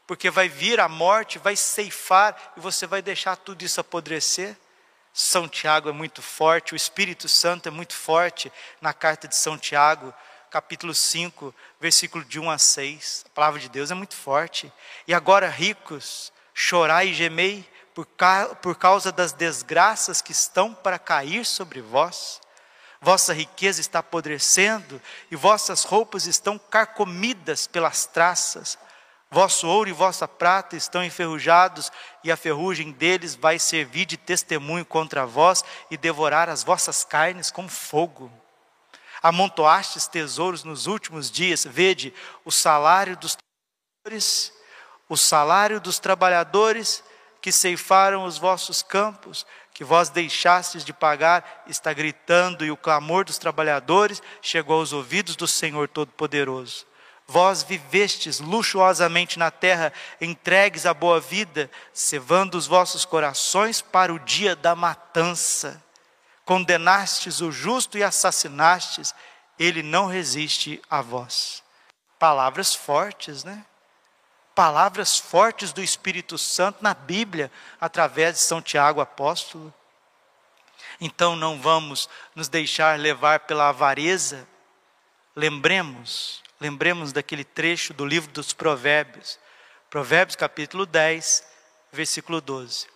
Porque 0.06 0.30
vai 0.30 0.48
vir 0.48 0.78
a 0.78 0.88
morte, 0.88 1.38
vai 1.38 1.56
ceifar 1.56 2.52
e 2.56 2.60
você 2.60 2.86
vai 2.86 3.02
deixar 3.02 3.36
tudo 3.36 3.62
isso 3.62 3.80
apodrecer. 3.80 4.56
São 5.12 5.48
Tiago 5.48 5.88
é 5.88 5.92
muito 5.92 6.22
forte, 6.22 6.74
o 6.74 6.76
Espírito 6.76 7.28
Santo 7.28 7.66
é 7.66 7.70
muito 7.70 7.94
forte 7.94 8.52
na 8.80 8.92
carta 8.92 9.26
de 9.26 9.34
São 9.34 9.56
Tiago, 9.58 10.14
capítulo 10.50 10.94
5, 10.94 11.54
versículo 11.80 12.24
de 12.24 12.40
1 12.40 12.50
a 12.50 12.58
6. 12.58 13.24
A 13.26 13.34
palavra 13.34 13.60
de 13.60 13.68
Deus 13.68 13.90
é 13.90 13.94
muito 13.94 14.14
forte. 14.14 14.72
E 15.06 15.14
agora, 15.14 15.48
ricos, 15.48 16.32
chorai 16.54 17.08
e 17.08 17.14
gemei 17.14 17.68
por, 17.94 18.06
por 18.62 18.76
causa 18.76 19.12
das 19.12 19.32
desgraças 19.32 20.22
que 20.22 20.32
estão 20.32 20.74
para 20.74 20.98
cair 20.98 21.44
sobre 21.44 21.80
vós. 21.80 22.40
Vossa 23.00 23.32
riqueza 23.32 23.80
está 23.80 23.98
apodrecendo 23.98 25.00
e 25.30 25.36
vossas 25.36 25.84
roupas 25.84 26.26
estão 26.26 26.58
carcomidas 26.58 27.66
pelas 27.66 28.06
traças. 28.06 28.78
Vosso 29.30 29.66
ouro 29.66 29.90
e 29.90 29.92
vossa 29.92 30.26
prata 30.28 30.76
estão 30.76 31.04
enferrujados, 31.04 31.90
e 32.22 32.30
a 32.30 32.36
ferrugem 32.36 32.92
deles 32.92 33.34
vai 33.34 33.58
servir 33.58 34.06
de 34.06 34.16
testemunho 34.16 34.84
contra 34.84 35.26
vós 35.26 35.64
e 35.90 35.96
devorar 35.96 36.48
as 36.48 36.62
vossas 36.62 37.04
carnes 37.04 37.50
como 37.50 37.68
fogo 37.68 38.32
amontoastes 39.22 40.06
tesouros 40.06 40.64
nos 40.64 40.86
últimos 40.86 41.30
dias, 41.30 41.64
vede 41.64 42.12
o 42.44 42.50
salário 42.50 43.16
dos 43.16 43.36
trabalhadores, 43.36 44.52
o 45.08 45.16
salário 45.16 45.80
dos 45.80 45.98
trabalhadores 45.98 47.02
que 47.40 47.52
ceifaram 47.52 48.24
os 48.24 48.38
vossos 48.38 48.82
campos, 48.82 49.46
que 49.72 49.84
vós 49.84 50.08
deixastes 50.08 50.84
de 50.84 50.92
pagar, 50.92 51.64
está 51.66 51.92
gritando, 51.92 52.64
e 52.64 52.70
o 52.70 52.76
clamor 52.76 53.24
dos 53.24 53.38
trabalhadores 53.38 54.22
chegou 54.42 54.80
aos 54.80 54.92
ouvidos 54.92 55.36
do 55.36 55.46
Senhor 55.46 55.88
Todo-Poderoso. 55.88 56.86
Vós 57.26 57.62
vivestes 57.62 58.40
luxuosamente 58.40 59.38
na 59.38 59.50
terra, 59.50 59.92
entregues 60.20 60.86
à 60.86 60.94
boa 60.94 61.20
vida, 61.20 61.70
cevando 61.92 62.56
os 62.56 62.66
vossos 62.66 63.04
corações 63.04 63.80
para 63.80 64.14
o 64.14 64.18
dia 64.18 64.56
da 64.56 64.74
matança 64.74 65.85
condenastes 66.46 67.40
o 67.40 67.50
justo 67.50 67.98
e 67.98 68.04
assassinastes, 68.04 69.12
ele 69.58 69.82
não 69.82 70.06
resiste 70.06 70.80
a 70.88 71.02
vós. 71.02 71.62
Palavras 72.18 72.74
fortes, 72.74 73.42
né? 73.44 73.66
Palavras 74.54 75.18
fortes 75.18 75.72
do 75.72 75.82
Espírito 75.82 76.38
Santo 76.38 76.78
na 76.80 76.94
Bíblia, 76.94 77.50
através 77.78 78.36
de 78.36 78.40
São 78.40 78.62
Tiago 78.62 79.00
apóstolo. 79.00 79.74
Então 80.98 81.36
não 81.36 81.60
vamos 81.60 82.08
nos 82.34 82.48
deixar 82.48 82.98
levar 82.98 83.40
pela 83.40 83.68
avareza. 83.68 84.48
Lembremos, 85.34 86.42
lembremos 86.60 87.12
daquele 87.12 87.44
trecho 87.44 87.92
do 87.92 88.06
livro 88.06 88.30
dos 88.30 88.52
Provérbios. 88.52 89.38
Provérbios 89.90 90.36
capítulo 90.36 90.86
10, 90.86 91.44
versículo 91.92 92.40
12. 92.40 92.95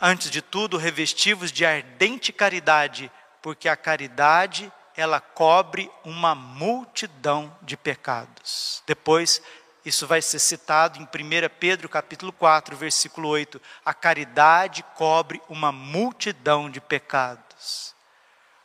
Antes 0.00 0.30
de 0.30 0.42
tudo, 0.42 0.76
revestivos 0.76 1.50
de 1.50 1.64
ardente 1.64 2.32
caridade, 2.32 3.10
porque 3.40 3.68
a 3.68 3.76
caridade 3.76 4.70
ela 4.94 5.20
cobre 5.20 5.90
uma 6.04 6.34
multidão 6.34 7.54
de 7.62 7.76
pecados. 7.76 8.82
Depois 8.86 9.42
Isso 9.86 10.04
vai 10.04 10.20
ser 10.20 10.40
citado 10.40 10.98
em 10.98 11.04
1 11.04 11.48
Pedro 11.60 11.88
capítulo 11.88 12.32
4, 12.32 12.76
versículo 12.76 13.28
8. 13.28 13.62
A 13.84 13.94
caridade 13.94 14.84
cobre 14.96 15.40
uma 15.48 15.70
multidão 15.70 16.68
de 16.68 16.80
pecados. 16.80 17.94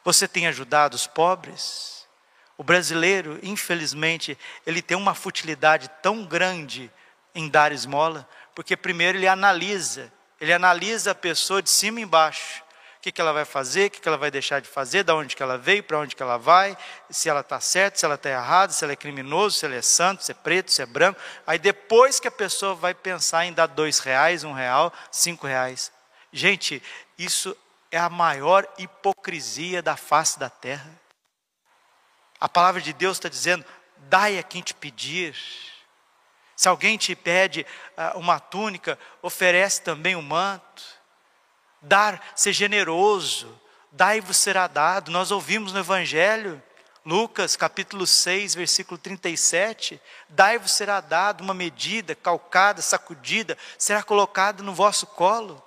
Você 0.04 0.28
tem 0.28 0.48
ajudado 0.48 0.96
os 0.96 1.06
pobres? 1.06 2.08
O 2.58 2.64
brasileiro, 2.64 3.40
infelizmente, 3.44 4.36
ele 4.66 4.82
tem 4.82 4.98
uma 4.98 5.14
futilidade 5.14 5.92
tão 6.02 6.26
grande 6.26 6.92
em 7.36 7.48
dar 7.48 7.72
esmola, 7.72 8.28
porque 8.56 8.76
primeiro 8.76 9.20
ele 9.20 9.28
analisa, 9.28 10.12
ele 10.41 10.51
analisa 10.51 11.12
a 11.12 11.15
pessoa 11.15 11.62
de 11.62 11.69
cima 11.69 12.00
e 12.00 12.03
embaixo 12.03 12.63
o 12.98 13.01
que, 13.01 13.19
ela 13.19 13.31
vai 13.31 13.45
fazer, 13.45 13.88
o 13.88 13.91
que, 13.91 14.00
que 14.00 14.07
ela 14.07 14.17
vai 14.17 14.29
deixar 14.29 14.60
de 14.60 14.67
fazer, 14.67 15.03
de 15.03 15.12
onde 15.12 15.36
que 15.36 15.41
ela 15.41 15.57
veio, 15.57 15.83
para 15.83 15.98
onde 15.98 16.15
que 16.15 16.21
ela 16.21 16.38
vai, 16.38 16.77
se 17.10 17.29
ela 17.29 17.41
está 17.41 17.60
certa, 17.60 17.98
se 17.98 18.05
ela 18.05 18.13
está 18.13 18.29
errada, 18.29 18.71
se 18.71 18.83
ela 18.83 18.93
é 18.93 18.95
criminoso, 18.95 19.57
se 19.57 19.65
ela 19.65 19.74
é 19.74 19.81
santo, 19.81 20.24
se 20.24 20.31
é 20.31 20.36
preto, 20.36 20.71
se 20.71 20.83
é 20.83 20.86
branco. 20.86 21.19
Aí 21.48 21.57
depois 21.57 22.19
que 22.19 22.27
a 22.27 22.31
pessoa 22.31 22.75
vai 22.75 22.93
pensar 22.93 23.45
em 23.45 23.53
dar 23.53 23.65
dois 23.65 23.98
reais, 24.00 24.43
um 24.43 24.53
real, 24.53 24.93
cinco 25.12 25.48
reais. 25.48 25.91
Gente, 26.31 26.81
isso 27.17 27.57
é 27.91 27.98
a 27.98 28.10
maior 28.10 28.67
hipocrisia 28.77 29.81
da 29.81 29.95
face 29.95 30.38
da 30.38 30.50
terra. 30.50 30.91
A 32.39 32.48
palavra 32.48 32.81
de 32.81 32.93
Deus 32.93 33.17
está 33.17 33.29
dizendo: 33.29 33.65
dai 33.98 34.38
a 34.38 34.43
quem 34.43 34.62
te 34.62 34.75
pedir. 34.75 35.36
Se 36.62 36.68
alguém 36.68 36.96
te 36.96 37.15
pede 37.15 37.65
uh, 37.98 38.20
uma 38.20 38.39
túnica, 38.39 38.96
oferece 39.20 39.82
também 39.82 40.15
um 40.15 40.22
manto 40.22 40.84
dar, 41.82 42.22
ser 42.36 42.53
generoso, 42.53 43.60
dai-vos 43.91 44.38
será 44.38 44.68
dado. 44.68 45.10
Nós 45.10 45.32
ouvimos 45.32 45.74
no 45.74 45.80
Evangelho, 45.80 46.62
Lucas 47.03 47.56
capítulo 47.56 48.06
6, 48.06 48.53
versículo 48.53 49.00
37, 49.00 50.00
dai-vos 50.30 50.74
será 50.74 51.01
dado 51.01 51.41
uma 51.41 51.56
medida 51.56 52.13
calcada, 52.13 52.80
sacudida, 52.80 53.58
será 53.75 54.03
colocada 54.03 54.62
no 54.62 54.75
vosso 54.75 55.08
colo. 55.08 55.65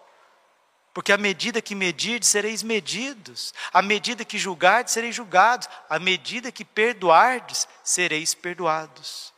Porque 0.93 1.11
a 1.11 1.19
medida 1.19 1.61
que 1.61 1.75
medirdes, 1.75 2.29
sereis 2.29 2.63
medidos. 2.63 3.53
A 3.73 3.83
medida 3.83 4.25
que 4.25 4.39
julgardes, 4.39 4.93
sereis 4.93 5.17
julgados. 5.17 5.69
A 5.91 5.99
medida 5.99 6.53
que 6.53 6.65
perdoardes, 6.65 7.67
sereis 7.83 8.33
perdoados. 8.33 9.34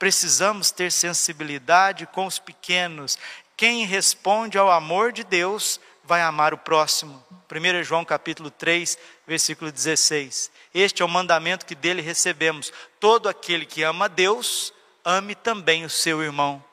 Precisamos 0.00 0.70
ter 0.70 0.90
sensibilidade 0.90 2.06
com 2.06 2.24
os 2.24 2.38
pequenos. 2.38 3.18
Quem 3.54 3.84
responde 3.84 4.56
ao 4.56 4.70
amor 4.70 5.12
de 5.12 5.22
Deus 5.22 5.78
vai 6.02 6.22
amar 6.22 6.54
o 6.54 6.58
próximo. 6.58 7.22
1 7.52 7.84
João 7.84 8.02
capítulo 8.02 8.50
3, 8.50 8.96
versículo 9.26 9.70
16. 9.70 10.50
Este 10.72 11.02
é 11.02 11.04
o 11.04 11.08
mandamento 11.08 11.66
que 11.66 11.74
dele 11.74 12.00
recebemos. 12.00 12.72
Todo 12.98 13.28
aquele 13.28 13.66
que 13.66 13.82
ama 13.82 14.06
a 14.06 14.08
Deus, 14.08 14.72
ame 15.04 15.34
também 15.34 15.84
o 15.84 15.90
seu 15.90 16.22
irmão. 16.22 16.64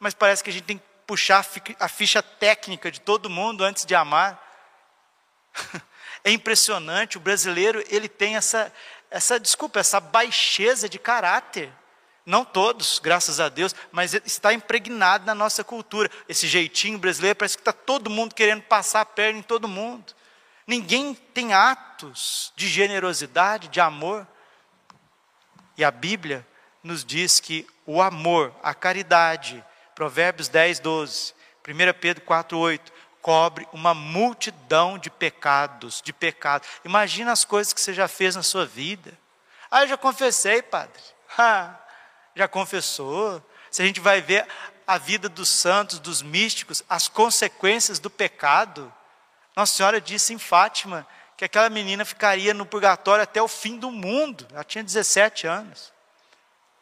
Mas 0.00 0.14
parece 0.14 0.42
que 0.42 0.48
a 0.48 0.52
gente 0.54 0.64
tem 0.64 0.78
que 0.78 0.84
puxar 1.06 1.46
a 1.78 1.88
ficha 1.88 2.22
técnica 2.22 2.90
de 2.90 3.02
todo 3.02 3.28
mundo 3.28 3.64
antes 3.64 3.84
de 3.84 3.94
amar. 3.94 4.40
É 6.24 6.30
impressionante, 6.30 7.16
o 7.16 7.20
brasileiro, 7.20 7.82
ele 7.88 8.08
tem 8.08 8.36
essa, 8.36 8.72
essa 9.10 9.40
desculpa, 9.40 9.80
essa 9.80 9.98
baixeza 9.98 10.88
de 10.88 10.96
caráter. 10.96 11.72
Não 12.24 12.44
todos, 12.44 13.00
graças 13.00 13.40
a 13.40 13.48
Deus, 13.48 13.74
mas 13.90 14.14
está 14.14 14.52
impregnado 14.52 15.26
na 15.26 15.34
nossa 15.34 15.64
cultura. 15.64 16.10
Esse 16.28 16.46
jeitinho 16.46 16.98
brasileiro 16.98 17.36
parece 17.36 17.56
que 17.56 17.62
está 17.62 17.72
todo 17.72 18.10
mundo 18.10 18.34
querendo 18.34 18.62
passar 18.62 19.00
a 19.00 19.06
perna 19.06 19.40
em 19.40 19.42
todo 19.42 19.66
mundo. 19.66 20.14
Ninguém 20.66 21.14
tem 21.14 21.52
atos 21.52 22.52
de 22.54 22.68
generosidade, 22.68 23.68
de 23.68 23.80
amor. 23.80 24.26
E 25.76 25.84
a 25.84 25.90
Bíblia 25.90 26.46
nos 26.82 27.04
diz 27.04 27.40
que 27.40 27.66
o 27.84 28.00
amor, 28.00 28.54
a 28.62 28.72
caridade, 28.72 29.64
Provérbios 29.94 30.48
10, 30.48 30.78
12, 30.80 31.34
1 31.66 32.00
Pedro 32.00 32.24
4, 32.24 32.56
8, 32.56 32.92
cobre 33.20 33.66
uma 33.72 33.94
multidão 33.94 34.98
de 34.98 35.10
pecados, 35.10 36.02
de 36.02 36.12
pecados. 36.12 36.68
Imagina 36.84 37.32
as 37.32 37.44
coisas 37.44 37.72
que 37.72 37.80
você 37.80 37.94
já 37.94 38.08
fez 38.08 38.36
na 38.36 38.42
sua 38.42 38.66
vida. 38.66 39.16
Ah, 39.70 39.82
eu 39.82 39.88
já 39.88 39.96
confessei, 39.96 40.62
padre. 40.62 41.00
Ah, 41.38 41.78
já 42.34 42.48
confessou. 42.48 43.42
Se 43.70 43.82
a 43.82 43.86
gente 43.86 44.00
vai 44.00 44.20
ver 44.20 44.46
a 44.86 44.98
vida 44.98 45.28
dos 45.28 45.48
santos, 45.48 45.98
dos 45.98 46.22
místicos, 46.22 46.82
as 46.88 47.08
consequências 47.08 47.98
do 47.98 48.10
pecado. 48.10 48.92
Nossa 49.56 49.74
Senhora 49.74 50.00
disse 50.00 50.32
em 50.32 50.38
Fátima 50.38 51.06
que 51.36 51.44
aquela 51.44 51.70
menina 51.70 52.04
ficaria 52.04 52.52
no 52.52 52.66
purgatório 52.66 53.22
até 53.22 53.40
o 53.40 53.48
fim 53.48 53.78
do 53.78 53.90
mundo. 53.90 54.46
Ela 54.52 54.64
tinha 54.64 54.84
17 54.84 55.46
anos. 55.46 55.92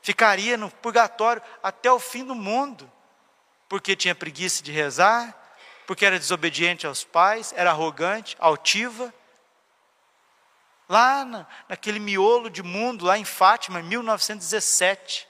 Ficaria 0.03 0.57
no 0.57 0.71
purgatório 0.71 1.43
até 1.63 1.91
o 1.91 1.99
fim 1.99 2.25
do 2.25 2.35
mundo. 2.35 2.91
Porque 3.69 3.95
tinha 3.95 4.15
preguiça 4.15 4.63
de 4.63 4.73
rezar, 4.73 5.37
porque 5.87 6.05
era 6.05 6.19
desobediente 6.19 6.87
aos 6.87 7.05
pais, 7.05 7.53
era 7.57 7.71
arrogante, 7.71 8.37
altiva. 8.41 9.13
Lá 10.89 11.25
na, 11.25 11.47
naquele 11.69 12.01
miolo 12.01 12.51
de 12.51 12.63
mundo, 12.63 13.05
lá 13.05 13.17
em 13.17 13.25
Fátima, 13.25 13.81
em 13.81 13.85
1917. 13.85 15.30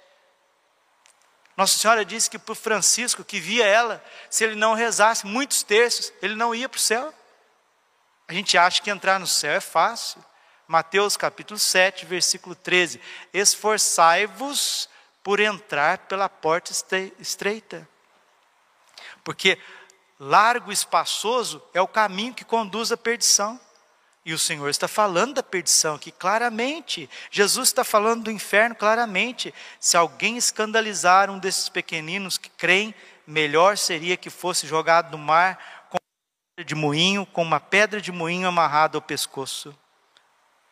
Nossa 1.61 1.77
Senhora 1.77 2.07
disse 2.07 2.31
que 2.31 2.39
para 2.39 2.55
Francisco, 2.55 3.23
que 3.23 3.39
via 3.39 3.67
ela, 3.67 4.03
se 4.31 4.43
ele 4.43 4.55
não 4.55 4.73
rezasse 4.73 5.27
muitos 5.27 5.63
terços, 5.63 6.11
ele 6.23 6.35
não 6.35 6.55
ia 6.55 6.67
para 6.67 6.79
o 6.79 6.81
céu. 6.81 7.13
A 8.27 8.33
gente 8.33 8.57
acha 8.57 8.81
que 8.81 8.89
entrar 8.89 9.21
no 9.21 9.27
céu 9.27 9.53
é 9.53 9.61
fácil. 9.61 10.25
Mateus 10.67 11.19
capítulo 11.19 11.59
7, 11.59 12.07
versículo 12.07 12.55
13: 12.55 12.99
Esforçai-vos 13.35 14.89
por 15.23 15.39
entrar 15.39 15.99
pela 15.99 16.31
porta 16.31 16.73
estreita. 17.19 17.87
Porque 19.23 19.59
largo 20.19 20.71
e 20.71 20.73
espaçoso 20.73 21.63
é 21.75 21.81
o 21.83 21.87
caminho 21.87 22.33
que 22.33 22.43
conduz 22.43 22.91
à 22.91 22.97
perdição. 22.97 23.61
E 24.31 24.33
o 24.33 24.39
Senhor 24.39 24.69
está 24.69 24.87
falando 24.87 25.35
da 25.35 25.43
perdição 25.43 25.97
aqui 25.97 26.13
claramente. 26.13 27.11
Jesus 27.33 27.71
está 27.71 27.83
falando 27.83 28.23
do 28.23 28.31
inferno 28.31 28.77
claramente. 28.77 29.53
Se 29.81 29.97
alguém 29.97 30.37
escandalizar 30.37 31.29
um 31.29 31.37
desses 31.37 31.69
pequeninos 31.69 32.39
que 32.39 32.49
creem, 32.49 32.95
melhor 33.27 33.77
seria 33.77 34.17
que 34.17 34.31
fosse 34.31 34.69
jogado 34.69 35.11
no 35.11 35.19
mar 35.19 35.89
com 35.91 35.97
uma 35.97 36.55
pedra 36.55 36.65
de 36.65 36.75
moinho, 36.77 37.27
com 37.27 37.43
uma 37.43 37.59
pedra 37.59 38.01
de 38.01 38.13
moinho 38.13 38.47
amarrada 38.47 38.97
ao 38.97 39.03
pescoço. 39.03 39.77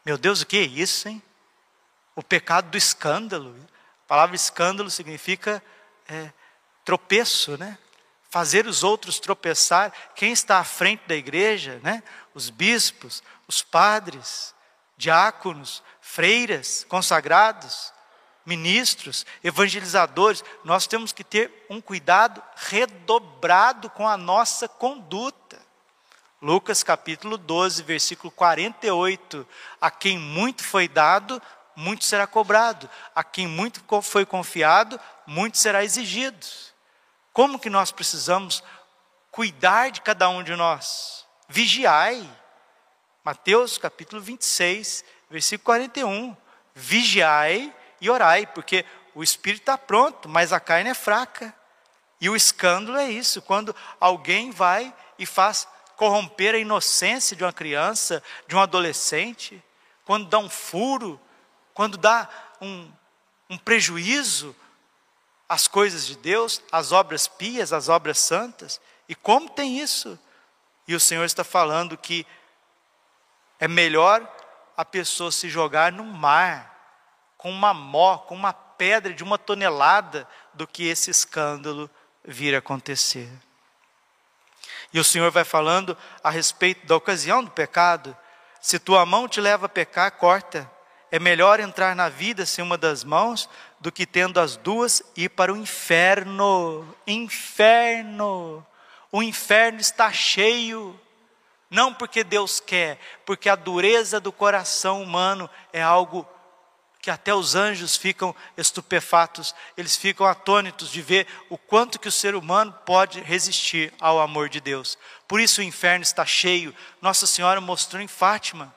Meu 0.07 0.17
Deus, 0.17 0.43
o 0.43 0.47
que 0.47 0.59
é 0.59 0.63
isso, 0.63 1.09
hein? 1.09 1.21
O 2.15 2.23
pecado 2.23 2.71
do 2.71 2.79
escândalo. 2.79 3.57
A 4.05 4.07
palavra 4.07 4.37
escândalo 4.37 4.89
significa 4.89 5.61
é, 6.09 6.31
tropeço, 6.85 7.59
né? 7.59 7.77
Fazer 8.31 8.69
os 8.69 8.85
outros 8.85 9.19
tropeçar. 9.19 9.93
Quem 10.15 10.31
está 10.31 10.61
à 10.61 10.65
frente 10.65 11.03
da 11.09 11.17
igreja, 11.17 11.81
né? 11.83 12.05
Os 12.33 12.51
bispos, 12.51 13.21
os 13.49 13.63
padres, 13.63 14.55
diáconos, 14.97 15.83
freiras, 16.01 16.85
consagrados, 16.89 17.93
ministros, 18.45 19.27
evangelizadores, 19.43 20.45
nós 20.65 20.87
temos 20.87 21.13
que 21.13 21.25
ter 21.25 21.67
um 21.69 21.81
cuidado 21.81 22.43
redobrado 22.57 23.91
com 23.91 24.07
a 24.07 24.17
nossa 24.17 24.69
conduta. 24.69 25.59
Lucas 26.41 26.83
capítulo 26.83 27.37
12, 27.37 27.83
versículo 27.83 28.31
48: 28.31 29.47
A 29.81 29.91
quem 29.91 30.19
muito 30.19 30.63
foi 30.63 30.87
dado, 30.87 31.43
muito 31.75 32.05
será 32.05 32.27
cobrado, 32.27 32.89
a 33.15 33.25
quem 33.25 33.47
muito 33.47 33.83
foi 34.03 34.25
confiado, 34.25 35.01
muito 35.27 35.59
será 35.59 35.83
exigido. 35.83 36.47
Como 37.33 37.59
que 37.59 37.71
nós 37.71 37.91
precisamos 37.91 38.63
cuidar 39.31 39.91
de 39.91 40.01
cada 40.01 40.29
um 40.29 40.43
de 40.43 40.55
nós? 40.57 41.27
Vigiai, 41.49 42.29
Mateus 43.29 43.77
capítulo 43.77 44.23
26, 44.23 45.05
versículo 45.29 45.67
41. 45.67 46.35
Vigiai 46.75 47.71
e 48.01 48.09
orai, 48.09 48.47
porque 48.47 48.87
o 49.15 49.23
espírito 49.23 49.61
está 49.61 49.77
pronto, 49.77 50.31
mas 50.31 50.51
a 50.51 50.59
carne 50.59 50.89
é 50.89 50.95
fraca. 50.95 51.55
E 52.23 52.31
o 52.31 52.35
escândalo 52.35 52.97
é 52.97 53.11
isso, 53.11 53.43
quando 53.43 53.77
alguém 54.01 54.51
vai 54.51 54.95
e 55.19 55.27
faz 55.27 55.69
corromper 55.95 56.55
a 56.55 56.59
inocência 56.59 57.37
de 57.37 57.45
uma 57.45 57.53
criança, 57.53 58.23
de 58.47 58.57
um 58.57 58.61
adolescente, 58.61 59.63
quando 60.07 60.27
dá 60.27 60.39
um 60.39 60.49
furo, 60.49 61.21
quando 61.75 61.99
dá 61.99 62.27
um, 62.63 62.91
um 63.51 63.59
prejuízo 63.59 64.57
às 65.47 65.69
coisas 65.69 66.07
de 66.07 66.17
Deus, 66.17 66.63
às 66.73 66.93
obras 66.93 67.29
pias, 67.29 67.75
às 67.75 67.91
obras 67.91 68.19
santas. 68.21 68.81
E 69.07 69.15
como 69.15 69.51
tem 69.51 69.79
isso? 69.79 70.19
E 70.87 70.95
o 70.95 71.01
Senhor 71.01 71.27
está 71.27 71.45
falando 71.45 71.95
que 71.95 72.27
é 73.59 73.67
melhor 73.67 74.27
a 74.77 74.85
pessoa 74.85 75.33
se 75.33 75.49
jogar 75.49 75.91
no 75.93 76.05
mar 76.05 76.77
com 77.37 77.51
uma 77.51 77.73
mó, 77.73 78.19
com 78.19 78.35
uma 78.35 78.53
pedra 78.53 79.13
de 79.13 79.23
uma 79.23 79.39
tonelada, 79.39 80.29
do 80.55 80.67
que 80.67 80.87
esse 80.87 81.11
escândalo 81.11 81.89
vir 82.25 82.55
acontecer. 82.55 83.31
E 84.93 84.99
o 84.99 85.05
Senhor 85.05 85.31
vai 85.31 85.45
falando 85.45 85.97
a 86.23 86.31
respeito 86.31 86.87
da 86.87 86.97
ocasião 86.97 87.43
do 87.43 87.51
pecado. 87.51 88.17
Se 88.61 88.79
tua 88.79 89.07
mão 89.07 89.29
te 89.29 89.41
leva 89.41 89.67
a 89.67 89.69
pecar, 89.69 90.11
corta. 90.13 90.71
é 91.11 91.19
melhor 91.19 91.59
entrar 91.59 91.97
na 91.97 92.09
vida 92.09 92.45
sem 92.45 92.63
uma 92.63 92.77
das 92.77 93.03
mãos 93.03 93.49
do 93.81 93.91
que 93.91 94.05
tendo 94.05 94.39
as 94.39 94.57
duas 94.57 95.03
ir 95.17 95.31
para 95.31 95.53
o 95.53 95.57
inferno. 95.57 96.95
Inferno. 97.07 98.67
O 99.11 99.23
inferno 99.23 99.81
está 99.81 100.13
cheio. 100.13 100.99
Não 101.71 101.93
porque 101.93 102.25
Deus 102.25 102.61
quer, 102.61 102.99
porque 103.27 103.49
a 103.49 103.57
dureza 103.57 104.19
do 104.19 104.33
coração 104.33 105.03
humano 105.03 105.49
é 105.73 105.83
algo 105.83 106.27
que 107.01 107.11
até 107.11 107.33
os 107.33 107.55
anjos 107.55 107.97
ficam 107.97 108.35
estupefatos, 108.57 109.55
eles 109.77 109.97
ficam 109.97 110.27
atônitos 110.27 110.91
de 110.91 111.01
ver 111.01 111.27
o 111.49 111.57
quanto 111.57 111.99
que 111.99 112.09
o 112.09 112.13
ser 112.13 112.35
humano 112.35 112.73
pode 112.85 113.21
resistir 113.21 113.93
ao 114.01 114.21
amor 114.21 114.49
de 114.49 114.61
Deus. 114.61 114.99
Por 115.27 115.41
isso 115.41 115.61
o 115.61 115.65
inferno 115.65 116.03
está 116.03 116.27
cheio. 116.27 116.75
Nossa 117.01 117.27
Senhora 117.27 117.61
mostrou 117.61 118.03
em 118.03 118.09
Fátima. 118.09 118.75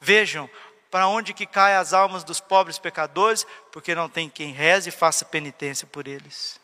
Vejam, 0.00 0.48
para 0.90 1.08
onde 1.08 1.34
que 1.34 1.46
caem 1.46 1.76
as 1.76 1.92
almas 1.92 2.22
dos 2.22 2.40
pobres 2.40 2.78
pecadores, 2.78 3.46
porque 3.72 3.94
não 3.94 4.08
tem 4.08 4.28
quem 4.28 4.52
reze 4.52 4.90
e 4.90 4.92
faça 4.92 5.24
penitência 5.24 5.86
por 5.86 6.06
eles. 6.06 6.60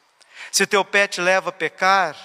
Se 0.52 0.62
o 0.62 0.66
teu 0.66 0.84
pé 0.84 1.08
te 1.08 1.20
leva 1.20 1.48
a 1.48 1.52
pecar, 1.52 2.16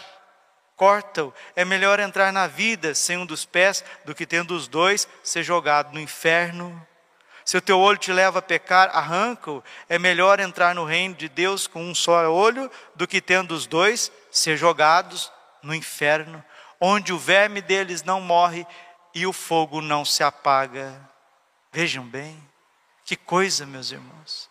corta-o. 0.75 1.33
É 1.55 1.63
melhor 1.63 1.99
entrar 1.99 2.31
na 2.31 2.47
vida 2.47 2.93
sem 2.95 3.17
um 3.17 3.25
dos 3.25 3.45
pés 3.45 3.83
do 4.05 4.15
que 4.15 4.25
tendo 4.25 4.55
os 4.55 4.67
dois 4.67 5.07
ser 5.23 5.43
jogado 5.43 5.93
no 5.93 5.99
inferno. 5.99 6.85
Se 7.45 7.57
o 7.57 7.61
teu 7.61 7.79
olho 7.79 7.97
te 7.97 8.11
leva 8.11 8.39
a 8.39 8.41
pecar, 8.41 8.89
arranca-o. 8.95 9.63
É 9.89 9.99
melhor 9.99 10.39
entrar 10.39 10.73
no 10.73 10.85
reino 10.85 11.15
de 11.15 11.27
Deus 11.27 11.67
com 11.67 11.83
um 11.83 11.93
só 11.93 12.31
olho 12.31 12.71
do 12.95 13.07
que 13.07 13.21
tendo 13.21 13.53
os 13.53 13.67
dois 13.67 14.11
ser 14.31 14.57
jogados 14.57 15.31
no 15.61 15.75
inferno, 15.75 16.43
onde 16.79 17.13
o 17.13 17.17
verme 17.17 17.61
deles 17.61 18.03
não 18.03 18.19
morre 18.21 18.65
e 19.13 19.25
o 19.25 19.33
fogo 19.33 19.81
não 19.81 20.03
se 20.03 20.23
apaga. 20.23 20.99
Vejam 21.71 22.05
bem, 22.05 22.41
que 23.05 23.15
coisa, 23.15 23.65
meus 23.65 23.91
irmãos. 23.91 24.49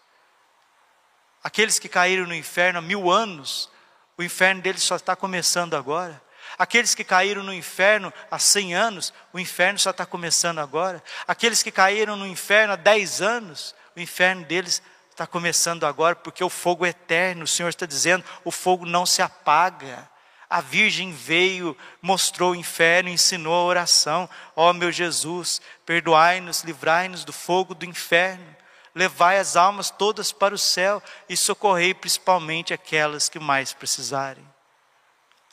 Aqueles 1.42 1.78
que 1.78 1.88
caíram 1.88 2.26
no 2.26 2.34
inferno 2.34 2.78
há 2.78 2.82
mil 2.82 3.10
anos, 3.10 3.70
o 4.16 4.22
inferno 4.22 4.62
deles 4.62 4.82
só 4.82 4.96
está 4.96 5.16
começando 5.16 5.74
agora. 5.74 6.20
Aqueles 6.58 6.94
que 6.94 7.04
caíram 7.04 7.42
no 7.42 7.52
inferno 7.52 8.12
há 8.30 8.38
100 8.38 8.74
anos, 8.74 9.12
o 9.32 9.38
inferno 9.38 9.78
só 9.78 9.90
está 9.90 10.04
começando 10.04 10.58
agora. 10.58 11.02
Aqueles 11.26 11.62
que 11.62 11.70
caíram 11.70 12.16
no 12.16 12.26
inferno 12.26 12.74
há 12.74 12.76
10 12.76 13.22
anos, 13.22 13.74
o 13.96 14.00
inferno 14.00 14.44
deles 14.44 14.82
está 15.10 15.26
começando 15.26 15.84
agora, 15.84 16.16
porque 16.16 16.42
o 16.42 16.50
fogo 16.50 16.84
é 16.84 16.90
eterno. 16.90 17.44
O 17.44 17.48
Senhor 17.48 17.68
está 17.68 17.86
dizendo: 17.86 18.24
o 18.44 18.50
fogo 18.50 18.84
não 18.84 19.06
se 19.06 19.22
apaga. 19.22 20.10
A 20.48 20.60
Virgem 20.60 21.12
veio, 21.12 21.74
mostrou 22.02 22.52
o 22.52 22.54
inferno, 22.54 23.08
ensinou 23.08 23.54
a 23.54 23.64
oração. 23.64 24.28
Ó 24.54 24.68
oh, 24.68 24.72
meu 24.74 24.92
Jesus, 24.92 25.62
perdoai-nos, 25.86 26.62
livrai-nos 26.62 27.24
do 27.24 27.32
fogo 27.32 27.74
do 27.74 27.86
inferno. 27.86 28.54
Levai 28.94 29.38
as 29.38 29.56
almas 29.56 29.90
todas 29.90 30.32
para 30.32 30.54
o 30.54 30.58
céu 30.58 31.02
e 31.28 31.36
socorrei 31.36 31.94
principalmente 31.94 32.74
aquelas 32.74 33.28
que 33.28 33.38
mais 33.38 33.72
precisarem. 33.72 34.46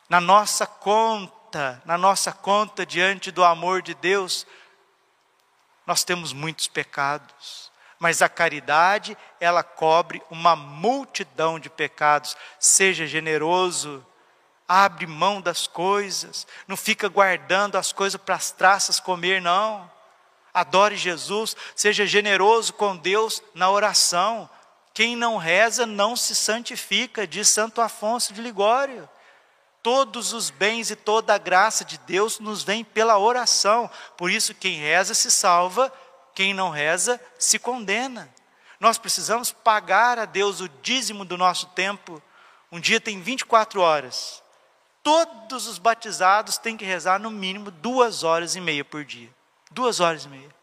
Na 0.09 0.19
nossa 0.19 0.65
conta, 0.65 1.81
na 1.85 1.97
nossa 1.97 2.31
conta 2.31 2.85
diante 2.85 3.31
do 3.31 3.43
amor 3.43 3.81
de 3.81 3.93
Deus, 3.93 4.45
nós 5.85 6.03
temos 6.03 6.33
muitos 6.33 6.67
pecados 6.67 7.69
mas 7.99 8.21
a 8.21 8.29
caridade, 8.29 9.17
ela 9.41 9.61
cobre 9.61 10.23
uma 10.31 10.55
multidão 10.55 11.59
de 11.59 11.69
pecados. 11.69 12.35
Seja 12.57 13.05
generoso, 13.05 14.05
abre 14.65 15.05
mão 15.05 15.41
das 15.41 15.67
coisas, 15.67 16.47
não 16.65 16.77
fica 16.77 17.09
guardando 17.09 17.75
as 17.75 17.91
coisas 17.91 18.19
para 18.19 18.35
as 18.35 18.51
traças 18.51 19.01
comer, 19.01 19.41
não. 19.41 19.91
Adore 20.59 20.95
Jesus, 20.95 21.55
seja 21.75 22.05
generoso 22.05 22.73
com 22.73 22.95
Deus 22.95 23.41
na 23.53 23.69
oração. 23.69 24.49
Quem 24.93 25.15
não 25.15 25.37
reza 25.37 25.85
não 25.85 26.15
se 26.15 26.35
santifica, 26.35 27.27
diz 27.27 27.47
Santo 27.47 27.81
Afonso 27.81 28.33
de 28.33 28.41
Ligório. 28.41 29.07
Todos 29.81 30.33
os 30.33 30.49
bens 30.49 30.91
e 30.91 30.95
toda 30.95 31.33
a 31.33 31.37
graça 31.37 31.85
de 31.85 31.97
Deus 31.99 32.39
nos 32.39 32.63
vem 32.63 32.83
pela 32.83 33.17
oração. 33.17 33.89
Por 34.17 34.29
isso, 34.29 34.53
quem 34.53 34.77
reza 34.77 35.13
se 35.13 35.31
salva, 35.31 35.91
quem 36.35 36.53
não 36.53 36.69
reza 36.69 37.19
se 37.37 37.57
condena. 37.57 38.33
Nós 38.79 38.97
precisamos 38.97 39.51
pagar 39.51 40.19
a 40.19 40.25
Deus 40.25 40.59
o 40.59 40.69
dízimo 40.81 41.23
do 41.23 41.37
nosso 41.37 41.67
tempo. 41.67 42.21
Um 42.71 42.79
dia 42.79 42.99
tem 42.99 43.21
24 43.21 43.81
horas 43.81 44.41
todos 45.09 45.65
os 45.65 45.79
batizados 45.79 46.59
têm 46.59 46.77
que 46.77 46.85
rezar 46.85 47.19
no 47.19 47.31
mínimo 47.31 47.71
duas 47.71 48.23
horas 48.23 48.55
e 48.55 48.61
meia 48.61 48.85
por 48.85 49.03
dia. 49.03 49.29
Duas 49.69 49.99
horas 49.99 50.25
e 50.25 50.29
meia. 50.29 50.55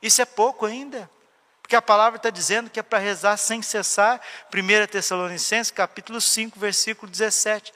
Isso 0.00 0.20
é 0.22 0.24
pouco 0.24 0.66
ainda. 0.66 1.10
Porque 1.60 1.76
a 1.76 1.82
palavra 1.82 2.16
está 2.16 2.30
dizendo 2.30 2.68
que 2.68 2.80
é 2.80 2.82
para 2.82 2.98
rezar 2.98 3.36
sem 3.36 3.62
cessar. 3.62 4.20
1 4.52 4.86
Tessalonicenses, 4.88 5.70
capítulo 5.70 6.20
5, 6.20 6.58
versículo 6.58 7.10
17. 7.10 7.72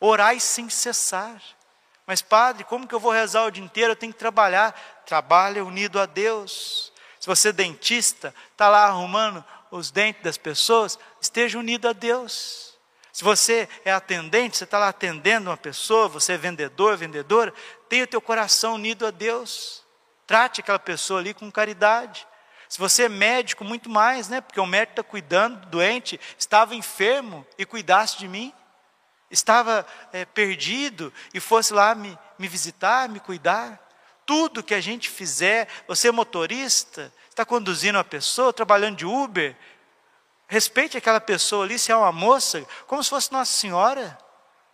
Orai 0.00 0.38
sem 0.40 0.68
cessar. 0.68 1.40
Mas, 2.06 2.22
padre, 2.22 2.64
como 2.64 2.86
que 2.86 2.94
eu 2.94 3.00
vou 3.00 3.12
rezar 3.12 3.44
o 3.44 3.50
dia 3.50 3.64
inteiro? 3.64 3.92
Eu 3.92 3.96
tenho 3.96 4.12
que 4.12 4.18
trabalhar. 4.18 4.72
Trabalha 5.06 5.64
unido 5.64 5.98
a 5.98 6.06
Deus. 6.06 6.92
Se 7.18 7.26
você 7.26 7.48
é 7.48 7.52
dentista, 7.52 8.34
está 8.52 8.68
lá 8.68 8.86
arrumando 8.86 9.44
os 9.70 9.90
dentes 9.90 10.22
das 10.22 10.36
pessoas, 10.36 10.98
esteja 11.20 11.58
unido 11.58 11.88
a 11.88 11.92
Deus. 11.92 12.78
Se 13.12 13.24
você 13.24 13.68
é 13.84 13.92
atendente, 13.92 14.56
você 14.56 14.64
está 14.64 14.78
lá 14.78 14.88
atendendo 14.88 15.50
uma 15.50 15.56
pessoa, 15.56 16.08
você 16.08 16.34
é 16.34 16.36
vendedor, 16.36 16.96
vendedora, 16.96 17.52
tenha 17.88 18.04
o 18.04 18.06
teu 18.06 18.20
coração 18.20 18.74
unido 18.74 19.06
a 19.06 19.10
Deus. 19.10 19.85
Trate 20.26 20.60
aquela 20.60 20.78
pessoa 20.78 21.20
ali 21.20 21.32
com 21.32 21.50
caridade. 21.50 22.26
Se 22.68 22.78
você 22.78 23.04
é 23.04 23.08
médico, 23.08 23.64
muito 23.64 23.88
mais, 23.88 24.28
né? 24.28 24.40
Porque 24.40 24.60
o 24.60 24.66
médico 24.66 24.92
está 24.92 25.02
cuidando 25.02 25.60
do 25.60 25.66
doente, 25.66 26.18
estava 26.36 26.74
enfermo 26.74 27.46
e 27.56 27.64
cuidasse 27.64 28.18
de 28.18 28.26
mim. 28.26 28.52
Estava 29.30 29.86
é, 30.12 30.24
perdido 30.24 31.12
e 31.32 31.40
fosse 31.40 31.72
lá 31.72 31.94
me, 31.94 32.18
me 32.38 32.48
visitar, 32.48 33.08
me 33.08 33.20
cuidar. 33.20 33.80
Tudo 34.24 34.62
que 34.62 34.74
a 34.74 34.80
gente 34.80 35.08
fizer, 35.08 35.68
você 35.86 36.08
é 36.08 36.12
motorista, 36.12 37.12
está 37.28 37.44
conduzindo 37.44 37.96
uma 37.96 38.04
pessoa, 38.04 38.52
trabalhando 38.52 38.96
de 38.96 39.06
Uber, 39.06 39.56
Respeite 40.48 40.96
aquela 40.96 41.20
pessoa 41.20 41.64
ali, 41.64 41.78
se 41.78 41.90
é 41.90 41.96
uma 41.96 42.12
moça, 42.12 42.64
como 42.86 43.02
se 43.02 43.10
fosse 43.10 43.32
Nossa 43.32 43.52
Senhora. 43.52 44.16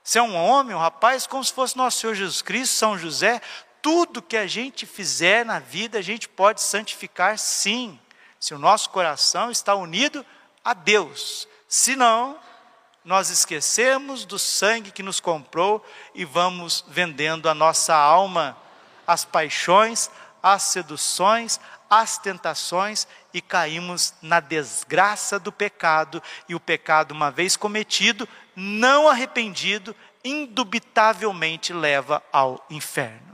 Se 0.04 0.18
é 0.18 0.22
um 0.22 0.34
homem, 0.34 0.74
um 0.74 0.78
rapaz, 0.78 1.26
como 1.26 1.42
se 1.42 1.52
fosse 1.52 1.76
Nosso 1.76 2.00
Senhor 2.00 2.14
Jesus 2.14 2.42
Cristo, 2.42 2.74
São 2.74 2.98
José. 2.98 3.40
Tudo 3.82 4.22
que 4.22 4.36
a 4.36 4.46
gente 4.46 4.86
fizer 4.86 5.44
na 5.44 5.58
vida, 5.58 5.98
a 5.98 6.02
gente 6.02 6.28
pode 6.28 6.62
santificar 6.62 7.36
sim, 7.36 7.98
se 8.38 8.54
o 8.54 8.58
nosso 8.58 8.90
coração 8.90 9.50
está 9.50 9.74
unido 9.74 10.24
a 10.64 10.72
Deus. 10.72 11.48
Se 11.68 11.96
não, 11.96 12.38
nós 13.04 13.28
esquecemos 13.28 14.24
do 14.24 14.38
sangue 14.38 14.92
que 14.92 15.02
nos 15.02 15.18
comprou 15.18 15.84
e 16.14 16.24
vamos 16.24 16.84
vendendo 16.86 17.48
a 17.48 17.54
nossa 17.54 17.94
alma 17.94 18.56
às 19.06 19.24
paixões, 19.24 20.08
às 20.40 20.62
seduções, 20.62 21.58
às 21.90 22.18
tentações 22.18 23.06
e 23.34 23.40
caímos 23.40 24.14
na 24.22 24.40
desgraça 24.40 25.38
do 25.38 25.50
pecado, 25.50 26.22
e 26.48 26.54
o 26.54 26.60
pecado, 26.60 27.12
uma 27.12 27.30
vez 27.30 27.56
cometido, 27.56 28.28
não 28.54 29.08
arrependido, 29.08 29.94
indubitavelmente 30.24 31.72
leva 31.72 32.22
ao 32.32 32.64
inferno. 32.70 33.31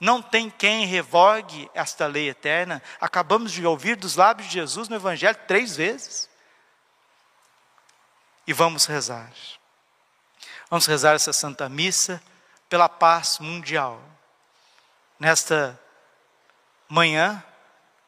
Não 0.00 0.20
tem 0.20 0.50
quem 0.50 0.86
revogue 0.86 1.70
esta 1.72 2.06
lei 2.06 2.28
eterna. 2.28 2.82
Acabamos 3.00 3.52
de 3.52 3.64
ouvir 3.64 3.96
dos 3.96 4.16
lábios 4.16 4.48
de 4.48 4.54
Jesus 4.54 4.88
no 4.88 4.96
Evangelho 4.96 5.38
três 5.46 5.76
vezes. 5.76 6.28
E 8.46 8.52
vamos 8.52 8.86
rezar. 8.86 9.32
Vamos 10.68 10.86
rezar 10.86 11.14
essa 11.14 11.32
Santa 11.32 11.68
Missa 11.68 12.22
pela 12.68 12.88
paz 12.88 13.38
mundial. 13.38 14.02
Nesta 15.18 15.78
manhã, 16.88 17.42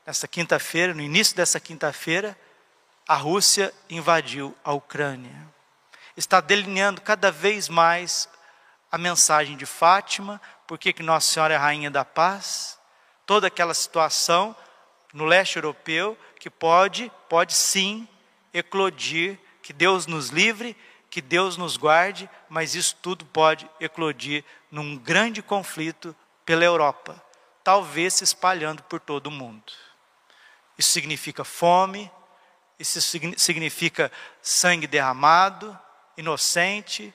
nesta 0.05 0.27
quinta-feira, 0.27 0.93
no 0.93 1.01
início 1.01 1.37
dessa 1.37 1.61
quinta-feira, 1.61 2.37
a 3.07 3.15
Rússia 3.15 3.73
invadiu 3.89 4.57
a 4.65 4.73
Ucrânia. 4.73 5.49
Está 6.17 6.41
delineando 6.41 7.01
cada 7.01 7.31
vez 7.31 7.69
mais 7.69 8.29
a 8.91 8.99
mensagem 8.99 9.57
de 9.57 9.67
Fátima, 9.67 10.41
porque 10.67 10.93
que 10.93 11.03
Nossa 11.03 11.33
Senhora 11.33 11.55
é 11.55 11.57
rainha 11.57 11.91
da 11.91 12.05
paz, 12.05 12.79
toda 13.25 13.47
aquela 13.47 13.75
situação 13.75 14.55
no 15.13 15.25
leste 15.25 15.57
europeu 15.57 16.17
que 16.39 16.51
pode, 16.51 17.11
pode 17.29 17.55
sim 17.55 18.07
eclodir, 18.53 19.39
que 19.63 19.73
Deus 19.73 20.07
nos 20.07 20.29
livre, 20.29 20.77
que 21.11 21.21
Deus 21.21 21.57
nos 21.57 21.77
guarde, 21.77 22.29
mas 22.49 22.75
isso 22.75 22.97
tudo 23.01 23.25
pode 23.25 23.69
eclodir 23.81 24.45
num 24.71 24.97
grande 24.97 25.43
conflito 25.43 26.15
pela 26.45 26.65
Europa, 26.65 27.21
talvez 27.65 28.15
se 28.15 28.25
espalhando 28.25 28.83
por 28.85 29.01
todo 29.01 29.27
o 29.27 29.31
mundo. 29.31 29.73
Isso 30.79 30.91
significa 30.91 31.43
fome, 31.43 32.11
isso 32.79 33.01
significa 33.37 34.13
sangue 34.43 34.87
derramado, 34.87 35.77
inocente, 36.17 37.13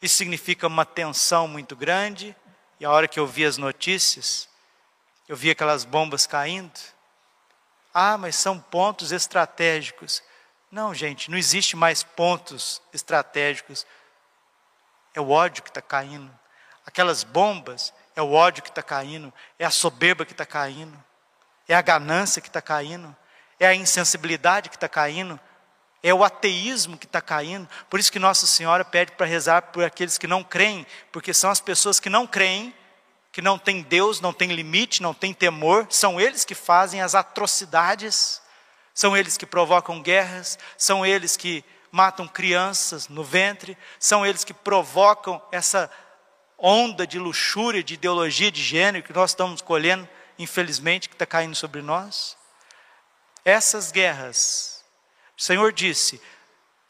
isso 0.00 0.16
significa 0.16 0.66
uma 0.66 0.84
tensão 0.84 1.48
muito 1.48 1.74
grande. 1.74 2.36
E 2.82 2.84
a 2.84 2.90
hora 2.90 3.06
que 3.06 3.20
eu 3.20 3.28
vi 3.28 3.44
as 3.44 3.58
notícias, 3.58 4.48
eu 5.28 5.36
vi 5.36 5.48
aquelas 5.48 5.84
bombas 5.84 6.26
caindo, 6.26 6.80
Ah, 7.94 8.18
mas 8.18 8.34
são 8.34 8.58
pontos 8.58 9.12
estratégicos. 9.12 10.20
Não, 10.68 10.92
gente, 10.92 11.30
não 11.30 11.38
existe 11.38 11.76
mais 11.76 12.02
pontos 12.02 12.82
estratégicos. 12.92 13.86
É 15.14 15.20
o 15.20 15.30
ódio 15.30 15.62
que 15.62 15.70
está 15.70 15.80
caindo. 15.80 16.28
Aquelas 16.84 17.22
bombas, 17.22 17.94
é 18.16 18.22
o 18.22 18.32
ódio 18.32 18.64
que 18.64 18.70
está 18.70 18.82
caindo. 18.82 19.32
É 19.60 19.64
a 19.64 19.70
soberba 19.70 20.24
que 20.24 20.32
está 20.32 20.44
caindo. 20.44 21.00
É 21.68 21.76
a 21.76 21.82
ganância 21.82 22.42
que 22.42 22.48
está 22.48 22.60
caindo. 22.60 23.16
É 23.60 23.66
a 23.68 23.76
insensibilidade 23.76 24.68
que 24.68 24.76
está 24.76 24.88
caindo. 24.88 25.38
É 26.02 26.12
o 26.12 26.24
ateísmo 26.24 26.98
que 26.98 27.06
está 27.06 27.20
caindo. 27.20 27.68
Por 27.88 28.00
isso 28.00 28.10
que 28.10 28.18
Nossa 28.18 28.46
Senhora 28.46 28.84
pede 28.84 29.12
para 29.12 29.26
rezar 29.26 29.62
por 29.62 29.84
aqueles 29.84 30.18
que 30.18 30.26
não 30.26 30.42
creem, 30.42 30.86
porque 31.12 31.32
são 31.32 31.50
as 31.50 31.60
pessoas 31.60 32.00
que 32.00 32.10
não 32.10 32.26
creem 32.26 32.74
que 33.32 33.40
não 33.40 33.58
tem 33.58 33.80
Deus, 33.80 34.20
não 34.20 34.32
tem 34.32 34.52
limite, 34.52 35.02
não 35.02 35.14
tem 35.14 35.32
temor, 35.32 35.86
são 35.88 36.20
eles 36.20 36.44
que 36.44 36.54
fazem 36.54 37.00
as 37.00 37.14
atrocidades, 37.14 38.42
são 38.92 39.16
eles 39.16 39.38
que 39.38 39.46
provocam 39.46 40.02
guerras, 40.02 40.58
são 40.76 41.04
eles 41.04 41.34
que 41.34 41.64
matam 41.90 42.28
crianças 42.28 43.08
no 43.08 43.24
ventre, 43.24 43.76
são 43.98 44.24
eles 44.24 44.44
que 44.44 44.52
provocam 44.52 45.42
essa 45.50 45.90
onda 46.58 47.06
de 47.06 47.18
luxúria, 47.18 47.82
de 47.82 47.94
ideologia 47.94 48.52
de 48.52 48.62
gênero 48.62 49.04
que 49.04 49.14
nós 49.14 49.30
estamos 49.30 49.62
colhendo, 49.62 50.06
infelizmente, 50.38 51.08
que 51.08 51.14
está 51.14 51.24
caindo 51.24 51.56
sobre 51.56 51.80
nós. 51.80 52.36
Essas 53.44 53.90
guerras, 53.90 54.71
o 55.38 55.42
Senhor 55.42 55.72
disse: 55.72 56.20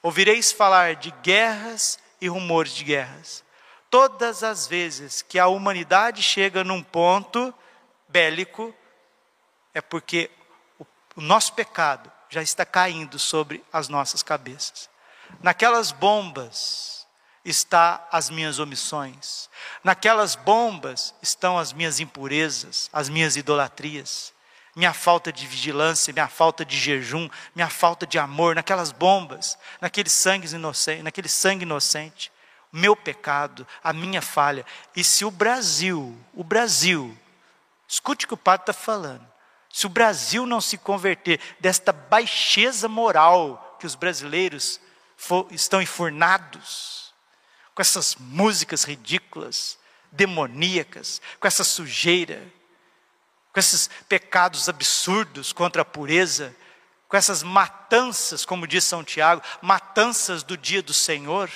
ouvireis 0.02 0.52
falar 0.52 0.96
de 0.96 1.10
guerras 1.22 1.98
e 2.20 2.28
rumores 2.28 2.72
de 2.72 2.84
guerras. 2.84 3.44
Todas 3.90 4.42
as 4.42 4.66
vezes 4.66 5.22
que 5.22 5.38
a 5.38 5.48
humanidade 5.48 6.22
chega 6.22 6.64
num 6.64 6.82
ponto 6.82 7.52
bélico, 8.08 8.74
é 9.74 9.80
porque 9.80 10.30
o, 10.78 11.20
nosso 11.20 11.52
pecado 11.54 12.10
já 12.28 12.42
está 12.42 12.64
caindo 12.64 13.18
sobre 13.18 13.62
as 13.72 13.88
nossas 13.88 14.22
cabeças. 14.22 14.88
Naquelas 15.42 15.92
bombas 15.92 17.06
está 17.44 18.06
as 18.10 18.30
minhas 18.30 18.58
omissões. 18.58 19.48
Naquelas 19.82 20.34
bombas 20.34 21.14
estão 21.20 21.58
as 21.58 21.72
minhas 21.72 22.00
impurezas, 22.00 22.88
as 22.92 23.08
minhas 23.08 23.36
idolatrias, 23.36 24.32
minha 24.74 24.92
falta 24.92 25.32
de 25.32 25.46
vigilância, 25.46 26.12
minha 26.12 26.28
falta 26.28 26.64
de 26.64 26.78
jejum, 26.78 27.28
minha 27.54 27.68
falta 27.68 28.06
de 28.06 28.18
amor, 28.18 28.54
naquelas 28.54 28.92
bombas, 28.92 29.58
naquele 29.80 30.08
sangue 30.08 30.52
inocente, 30.54 31.02
naquele 31.02 31.28
sangue 31.28 31.64
inocente 31.64 32.32
meu 32.72 32.96
pecado, 32.96 33.66
a 33.84 33.92
minha 33.92 34.22
falha. 34.22 34.64
E 34.96 35.04
se 35.04 35.24
o 35.26 35.30
Brasil, 35.30 36.18
o 36.32 36.42
Brasil, 36.42 37.16
escute 37.86 38.24
o 38.24 38.28
que 38.28 38.34
o 38.34 38.38
padre 38.38 38.62
está 38.62 38.72
falando, 38.72 39.30
se 39.70 39.86
o 39.86 39.90
Brasil 39.90 40.46
não 40.46 40.60
se 40.60 40.78
converter 40.78 41.38
desta 41.60 41.92
baixeza 41.92 42.88
moral 42.88 43.76
que 43.78 43.86
os 43.86 43.94
brasileiros 43.94 44.80
for, 45.16 45.46
estão 45.50 45.82
enfurnados, 45.82 47.12
com 47.74 47.82
essas 47.82 48.16
músicas 48.16 48.84
ridículas, 48.84 49.78
demoníacas, 50.10 51.20
com 51.40 51.46
essa 51.46 51.64
sujeira, 51.64 52.42
com 53.52 53.60
esses 53.60 53.88
pecados 54.08 54.68
absurdos 54.68 55.52
contra 55.52 55.82
a 55.82 55.84
pureza, 55.84 56.56
com 57.06 57.16
essas 57.16 57.42
matanças, 57.42 58.44
como 58.44 58.66
diz 58.66 58.84
São 58.84 59.04
Tiago, 59.04 59.42
matanças 59.60 60.42
do 60.42 60.56
dia 60.56 60.82
do 60.82 60.94
Senhor, 60.94 61.50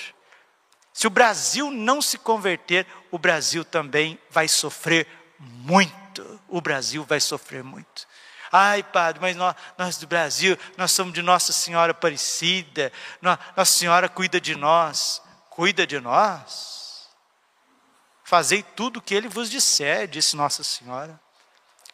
se 0.92 1.06
o 1.06 1.10
Brasil 1.10 1.70
não 1.70 2.00
se 2.00 2.18
converter, 2.18 2.86
o 3.10 3.18
Brasil 3.18 3.64
também 3.64 4.18
vai 4.30 4.48
sofrer 4.48 5.06
muito. 5.38 6.40
O 6.48 6.60
Brasil 6.60 7.04
vai 7.04 7.20
sofrer 7.20 7.62
muito. 7.62 8.06
Ai, 8.50 8.82
padre, 8.82 9.20
mas 9.20 9.36
nós, 9.36 9.54
nós 9.76 9.98
do 9.98 10.06
Brasil, 10.06 10.58
nós 10.76 10.92
somos 10.92 11.12
de 11.12 11.20
Nossa 11.20 11.52
Senhora 11.52 11.90
Aparecida, 11.92 12.90
Nossa 13.20 13.72
Senhora 13.72 14.08
cuida 14.08 14.40
de 14.40 14.54
nós. 14.54 15.20
Cuida 15.50 15.86
de 15.86 16.00
nós? 16.00 17.08
Fazei 18.24 18.62
tudo 18.62 18.96
o 18.98 19.02
que 19.02 19.14
ele 19.14 19.28
vos 19.28 19.50
disser, 19.50 20.08
disse 20.08 20.34
Nossa 20.34 20.64
Senhora 20.64 21.20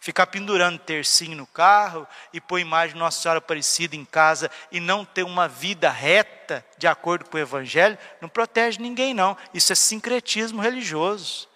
ficar 0.03 0.27
pendurando 0.27 0.81
tercinho 0.81 1.37
no 1.37 1.47
carro 1.47 2.09
e 2.33 2.41
pôr 2.41 2.59
imagem 2.59 2.95
de 2.95 2.99
Nossa 2.99 3.23
Senhora 3.23 3.38
Aparecida 3.38 3.95
em 3.95 4.05
casa 4.05 4.51
e 4.73 4.81
não 4.81 5.05
ter 5.05 5.23
uma 5.23 5.47
vida 5.47 5.88
reta 5.88 6.67
de 6.77 6.88
acordo 6.88 7.31
com 7.31 7.37
o 7.37 7.41
Evangelho, 7.41 7.97
não 8.21 8.29
protege 8.29 8.81
ninguém, 8.81 9.15
não. 9.15 9.37
Isso 9.55 9.73
é 9.73 9.77
sincretismo 9.77 10.61
religioso. 10.61 11.49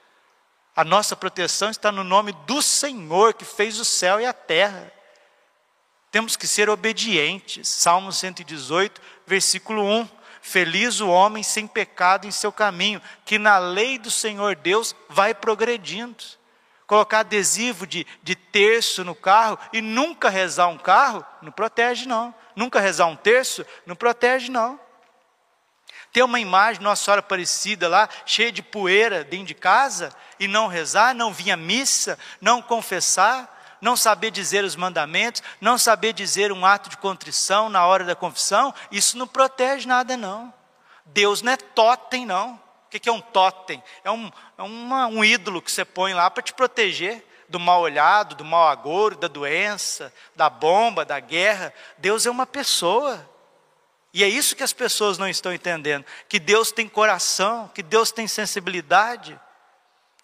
A 0.76 0.84
nossa 0.84 1.16
proteção 1.16 1.70
está 1.70 1.90
no 1.90 2.04
nome 2.04 2.30
do 2.46 2.62
Senhor 2.62 3.34
que 3.34 3.44
fez 3.44 3.80
o 3.80 3.84
céu 3.84 4.20
e 4.20 4.26
a 4.26 4.32
terra. 4.32 4.92
Temos 6.12 6.36
que 6.36 6.46
ser 6.46 6.70
obedientes. 6.70 7.66
Salmo 7.66 8.12
118, 8.12 9.02
versículo 9.26 9.82
1. 9.82 10.08
Feliz 10.40 11.00
o 11.00 11.08
homem 11.08 11.42
sem 11.42 11.66
pecado 11.66 12.28
em 12.28 12.30
seu 12.30 12.52
caminho, 12.52 13.02
que 13.24 13.40
na 13.40 13.58
lei 13.58 13.98
do 13.98 14.08
Senhor 14.08 14.54
Deus 14.54 14.94
vai 15.08 15.34
progredindo 15.34 16.24
colocar 16.86 17.20
adesivo 17.20 17.86
de, 17.86 18.06
de 18.22 18.34
terço 18.34 19.04
no 19.04 19.14
carro 19.14 19.58
e 19.72 19.80
nunca 19.80 20.28
rezar 20.28 20.68
um 20.68 20.78
carro, 20.78 21.24
não 21.42 21.50
protege 21.50 22.06
não. 22.06 22.34
Nunca 22.54 22.80
rezar 22.80 23.06
um 23.06 23.16
terço, 23.16 23.66
não 23.84 23.96
protege 23.96 24.50
não. 24.50 24.78
Ter 26.12 26.22
uma 26.22 26.40
imagem 26.40 26.82
Nossa 26.82 27.04
Senhora 27.04 27.20
Aparecida 27.20 27.88
lá, 27.88 28.08
cheia 28.24 28.50
de 28.50 28.62
poeira 28.62 29.22
dentro 29.22 29.46
de 29.46 29.54
casa, 29.54 30.10
e 30.40 30.48
não 30.48 30.66
rezar, 30.66 31.14
não 31.14 31.32
vir 31.32 31.50
à 31.50 31.56
missa, 31.56 32.18
não 32.40 32.62
confessar, 32.62 33.76
não 33.80 33.96
saber 33.96 34.30
dizer 34.30 34.64
os 34.64 34.76
mandamentos, 34.76 35.42
não 35.60 35.76
saber 35.76 36.12
dizer 36.14 36.52
um 36.52 36.64
ato 36.64 36.88
de 36.88 36.96
contrição 36.96 37.68
na 37.68 37.84
hora 37.84 38.04
da 38.04 38.14
confissão, 38.14 38.72
isso 38.90 39.18
não 39.18 39.26
protege 39.26 39.86
nada 39.86 40.16
não. 40.16 40.52
Deus 41.04 41.42
não 41.42 41.52
é 41.52 41.56
totem 41.56 42.24
não. 42.24 42.58
O 42.96 43.00
que 43.00 43.08
é 43.08 43.12
um 43.12 43.20
totem? 43.20 43.82
É 44.02 44.10
um, 44.10 44.30
é 44.56 44.62
uma, 44.62 45.06
um 45.06 45.24
ídolo 45.24 45.60
que 45.60 45.70
você 45.70 45.84
põe 45.84 46.14
lá 46.14 46.30
para 46.30 46.42
te 46.42 46.52
proteger 46.52 47.24
do 47.48 47.60
mal 47.60 47.80
olhado, 47.80 48.34
do 48.34 48.44
mal 48.44 48.68
agouro, 48.68 49.16
da 49.16 49.28
doença, 49.28 50.12
da 50.34 50.50
bomba, 50.50 51.04
da 51.04 51.20
guerra. 51.20 51.72
Deus 51.98 52.26
é 52.26 52.30
uma 52.30 52.46
pessoa. 52.46 53.28
E 54.12 54.24
é 54.24 54.28
isso 54.28 54.56
que 54.56 54.62
as 54.62 54.72
pessoas 54.72 55.18
não 55.18 55.28
estão 55.28 55.52
entendendo: 55.52 56.04
que 56.28 56.38
Deus 56.38 56.72
tem 56.72 56.88
coração, 56.88 57.70
que 57.74 57.82
Deus 57.82 58.10
tem 58.10 58.26
sensibilidade, 58.26 59.38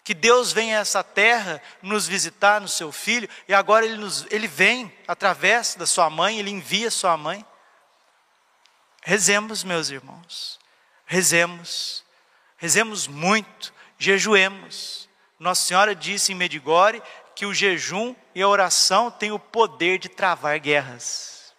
que 0.03 0.13
Deus 0.13 0.51
vem 0.51 0.75
a 0.75 0.79
essa 0.79 1.03
terra 1.03 1.61
nos 1.81 2.07
visitar 2.07 2.59
no 2.59 2.67
seu 2.67 2.91
filho, 2.91 3.29
e 3.47 3.53
agora 3.53 3.85
ele, 3.85 3.97
nos, 3.97 4.25
ele 4.29 4.47
vem 4.47 4.93
através 5.07 5.75
da 5.75 5.85
sua 5.85 6.09
mãe, 6.09 6.39
ele 6.39 6.49
envia 6.49 6.91
sua 6.91 7.15
mãe. 7.15 7.45
Rezemos, 9.01 9.63
meus 9.63 9.89
irmãos, 9.89 10.59
rezemos 11.05 12.02
Rezemos 12.63 13.09
muito, 13.09 13.73
jejuemos. 13.97 15.09
Nossa 15.37 15.63
Senhora 15.63 15.93
disse 15.93 16.31
em 16.31 16.35
Medigore 16.35 17.03
que 17.35 17.45
o 17.45 17.53
jejum 17.53 18.15
e 18.33 18.41
a 18.41 18.47
oração 18.47 19.11
têm 19.11 19.33
o 19.33 19.37
poder 19.37 19.99
de 19.99 20.07
travar 20.07 20.57
guerras. 20.59 21.53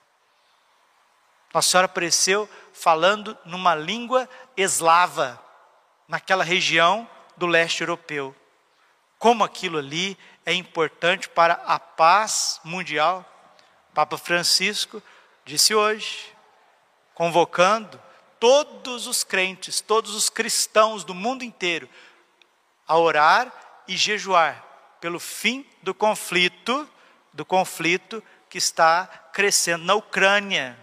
Nossa 1.53 1.69
Senhora 1.69 1.85
apareceu 1.85 2.49
falando 2.73 3.37
numa 3.45 3.75
língua 3.75 4.27
eslava, 4.57 5.39
naquela 6.09 6.43
região 6.43 7.07
do 7.37 7.47
leste 7.47 7.83
europeu. 7.83 8.35
Como 9.19 9.45
aquilo 9.45 9.77
ali 9.77 10.17
é 10.47 10.55
importante 10.55 11.29
para 11.29 11.53
a 11.67 11.79
paz 11.79 12.63
mundial. 12.65 13.31
Papa 13.93 14.17
Francisco 14.17 15.03
disse 15.45 15.75
hoje, 15.75 16.35
convocando 17.13 18.03
todos 18.45 19.07
os 19.07 19.25
crentes, 19.25 19.81
todos 19.81 20.15
os 20.15 20.29
cristãos 20.29 21.03
do 21.03 21.15
mundo 21.15 21.43
inteiro 21.43 21.89
a 22.87 22.99
orar 22.99 23.51
e 23.89 23.97
jejuar 23.97 24.63
pelo 25.01 25.19
fim 25.19 25.65
do 25.83 25.95
conflito, 25.95 26.87
do 27.33 27.43
conflito 27.43 28.23
que 28.51 28.59
está 28.59 29.07
crescendo 29.33 29.85
na 29.85 29.95
Ucrânia. 29.95 30.79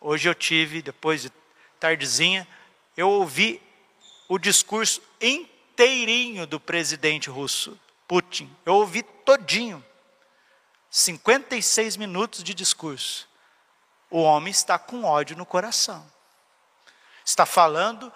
Hoje 0.00 0.28
eu 0.28 0.34
tive, 0.34 0.82
depois 0.82 1.22
de 1.22 1.32
tardezinha, 1.78 2.48
eu 2.96 3.10
ouvi 3.10 3.62
o 4.28 4.36
discurso 4.36 5.00
inteirinho 5.20 6.48
do 6.48 6.58
presidente 6.58 7.30
russo, 7.30 7.78
Putin. 8.08 8.50
Eu 8.66 8.74
ouvi 8.74 9.04
todinho. 9.04 9.84
56 10.90 11.96
minutos 11.96 12.42
de 12.42 12.52
discurso. 12.52 13.28
O 14.10 14.20
homem 14.20 14.50
está 14.50 14.80
com 14.80 15.04
ódio 15.04 15.36
no 15.36 15.46
coração. 15.46 16.15
Está 17.26 17.44
falando 17.44 18.12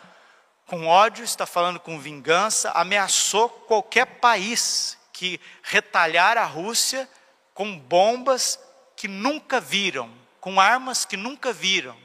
com 0.66 0.86
ódio, 0.86 1.24
está 1.24 1.44
falando 1.44 1.80
com 1.80 1.98
vingança, 1.98 2.70
ameaçou 2.70 3.48
qualquer 3.48 4.06
país 4.06 4.96
que 5.12 5.40
retalhar 5.64 6.38
a 6.38 6.44
Rússia 6.44 7.10
com 7.52 7.76
bombas 7.76 8.56
que 8.94 9.08
nunca 9.08 9.60
viram, 9.60 10.08
com 10.40 10.60
armas 10.60 11.04
que 11.04 11.16
nunca 11.16 11.52
viram. 11.52 11.96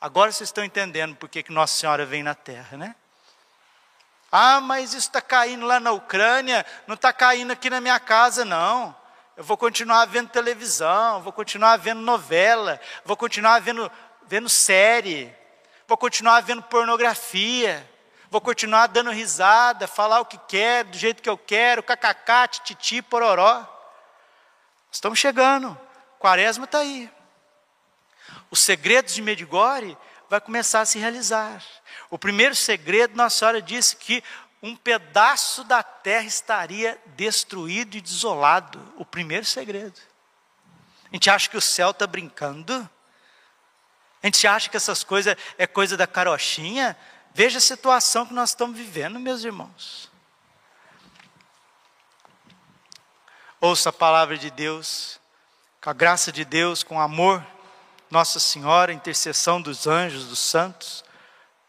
Agora 0.00 0.30
vocês 0.30 0.48
estão 0.48 0.62
entendendo 0.62 1.16
por 1.16 1.28
que 1.28 1.44
Nossa 1.50 1.76
Senhora 1.76 2.06
vem 2.06 2.22
na 2.22 2.36
Terra, 2.36 2.76
né? 2.76 2.94
Ah, 4.30 4.60
mas 4.60 4.90
isso 4.90 5.08
está 5.08 5.20
caindo 5.20 5.66
lá 5.66 5.80
na 5.80 5.90
Ucrânia, 5.90 6.64
não 6.86 6.94
está 6.94 7.12
caindo 7.12 7.50
aqui 7.50 7.68
na 7.68 7.80
minha 7.80 7.98
casa, 7.98 8.44
não. 8.44 8.94
eu 9.36 9.42
vou 9.42 9.56
continuar 9.56 10.04
vendo 10.04 10.28
televisão, 10.28 11.20
vou 11.20 11.32
continuar 11.32 11.78
vendo 11.78 12.00
novela, 12.00 12.80
vou 13.04 13.16
continuar 13.16 13.60
vendo, 13.60 13.90
vendo 14.28 14.48
série, 14.48 15.34
vou 15.88 15.96
continuar 15.96 16.42
vendo 16.42 16.62
pornografia, 16.62 17.90
vou 18.30 18.42
continuar 18.42 18.88
dando 18.88 19.10
risada, 19.10 19.88
falar 19.88 20.20
o 20.20 20.26
que 20.26 20.36
quero, 20.46 20.90
do 20.90 20.98
jeito 20.98 21.22
que 21.22 21.30
eu 21.30 21.38
quero, 21.38 21.82
kkk, 21.82 22.48
tititi, 22.50 23.00
pororó. 23.00 23.66
Estamos 24.92 25.18
chegando, 25.18 25.76
quaresma 26.18 26.66
está 26.66 26.80
aí. 26.80 27.10
Os 28.50 28.60
segredos 28.60 29.14
de 29.14 29.22
Medigore 29.22 29.96
vai 30.28 30.42
começar 30.42 30.82
a 30.82 30.86
se 30.86 30.98
realizar. 30.98 31.62
O 32.10 32.18
primeiro 32.18 32.54
segredo, 32.54 33.16
Nossa 33.16 33.38
Senhora 33.38 33.62
disse 33.62 33.96
que 33.96 34.22
um 34.62 34.76
pedaço 34.76 35.64
da 35.64 35.82
terra 35.82 36.26
estaria 36.26 37.00
destruído 37.06 37.96
e 37.96 38.00
desolado. 38.02 38.92
O 38.96 39.06
primeiro 39.06 39.46
segredo. 39.46 39.98
A 41.10 41.14
gente 41.16 41.30
acha 41.30 41.48
que 41.48 41.56
o 41.56 41.62
céu 41.62 41.92
está 41.92 42.06
brincando. 42.06 42.88
A 44.22 44.26
gente 44.26 44.46
acha 44.46 44.68
que 44.68 44.76
essas 44.76 45.04
coisas 45.04 45.36
é 45.56 45.66
coisa 45.66 45.96
da 45.96 46.06
carochinha. 46.06 46.96
Veja 47.32 47.58
a 47.58 47.60
situação 47.60 48.26
que 48.26 48.34
nós 48.34 48.50
estamos 48.50 48.76
vivendo, 48.76 49.18
meus 49.20 49.44
irmãos. 49.44 50.10
Ouça 53.60 53.90
a 53.90 53.92
palavra 53.92 54.38
de 54.38 54.50
Deus, 54.50 55.20
com 55.80 55.90
a 55.90 55.92
graça 55.92 56.30
de 56.30 56.44
Deus, 56.44 56.82
com 56.82 57.00
amor, 57.00 57.44
Nossa 58.10 58.38
Senhora, 58.38 58.92
intercessão 58.92 59.60
dos 59.60 59.86
anjos, 59.86 60.26
dos 60.26 60.38
santos. 60.38 61.04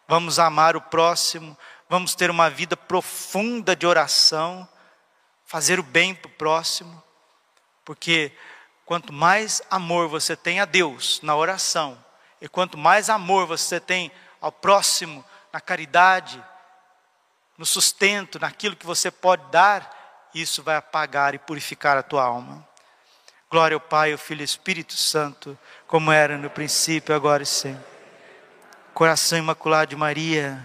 Vamos 0.08 0.40
amar 0.40 0.76
o 0.76 0.82
próximo, 0.82 1.58
vamos 1.88 2.16
ter 2.16 2.30
uma 2.30 2.50
vida 2.50 2.78
profunda 2.78 3.76
de 3.76 3.86
oração, 3.86 4.68
fazer 5.46 5.80
o 5.80 5.84
bem 5.84 6.14
para 6.14 6.30
o 6.30 6.34
próximo, 6.34 7.04
porque 7.84 8.32
quanto 8.86 9.12
mais 9.12 9.64
amor 9.70 10.08
você 10.08 10.36
tem 10.36 10.60
a 10.60 10.66
Deus 10.66 11.20
na 11.24 11.36
oração, 11.36 11.98
e 12.42 12.48
quanto 12.48 12.78
mais 12.78 13.10
amor 13.10 13.46
você 13.46 13.80
tem 13.80 14.12
ao 14.40 14.52
próximo 14.52 15.24
na 15.52 15.60
caridade, 15.60 16.44
no 17.58 17.66
sustento, 17.66 18.40
naquilo 18.40 18.76
que 18.76 18.86
você 18.86 19.12
pode 19.12 19.44
dar, 19.52 20.30
isso 20.34 20.64
vai 20.64 20.76
apagar 20.76 21.36
e 21.36 21.40
purificar 21.40 21.98
a 21.98 22.04
tua 22.04 22.24
alma. 22.24 22.66
Glória 23.52 23.76
ao 23.76 23.82
Pai, 23.82 24.12
ao 24.12 24.18
Filho 24.18 24.40
e 24.40 24.44
ao 24.44 24.46
Espírito 24.46 24.94
Santo, 24.94 25.58
como 25.88 26.12
era 26.12 26.38
no 26.38 26.50
princípio, 26.50 27.16
agora 27.16 27.44
e 27.44 27.48
sempre. 27.48 27.84
Coração 28.94 29.40
imaculado 29.40 29.90
de 29.90 29.96
Maria, 29.96 30.64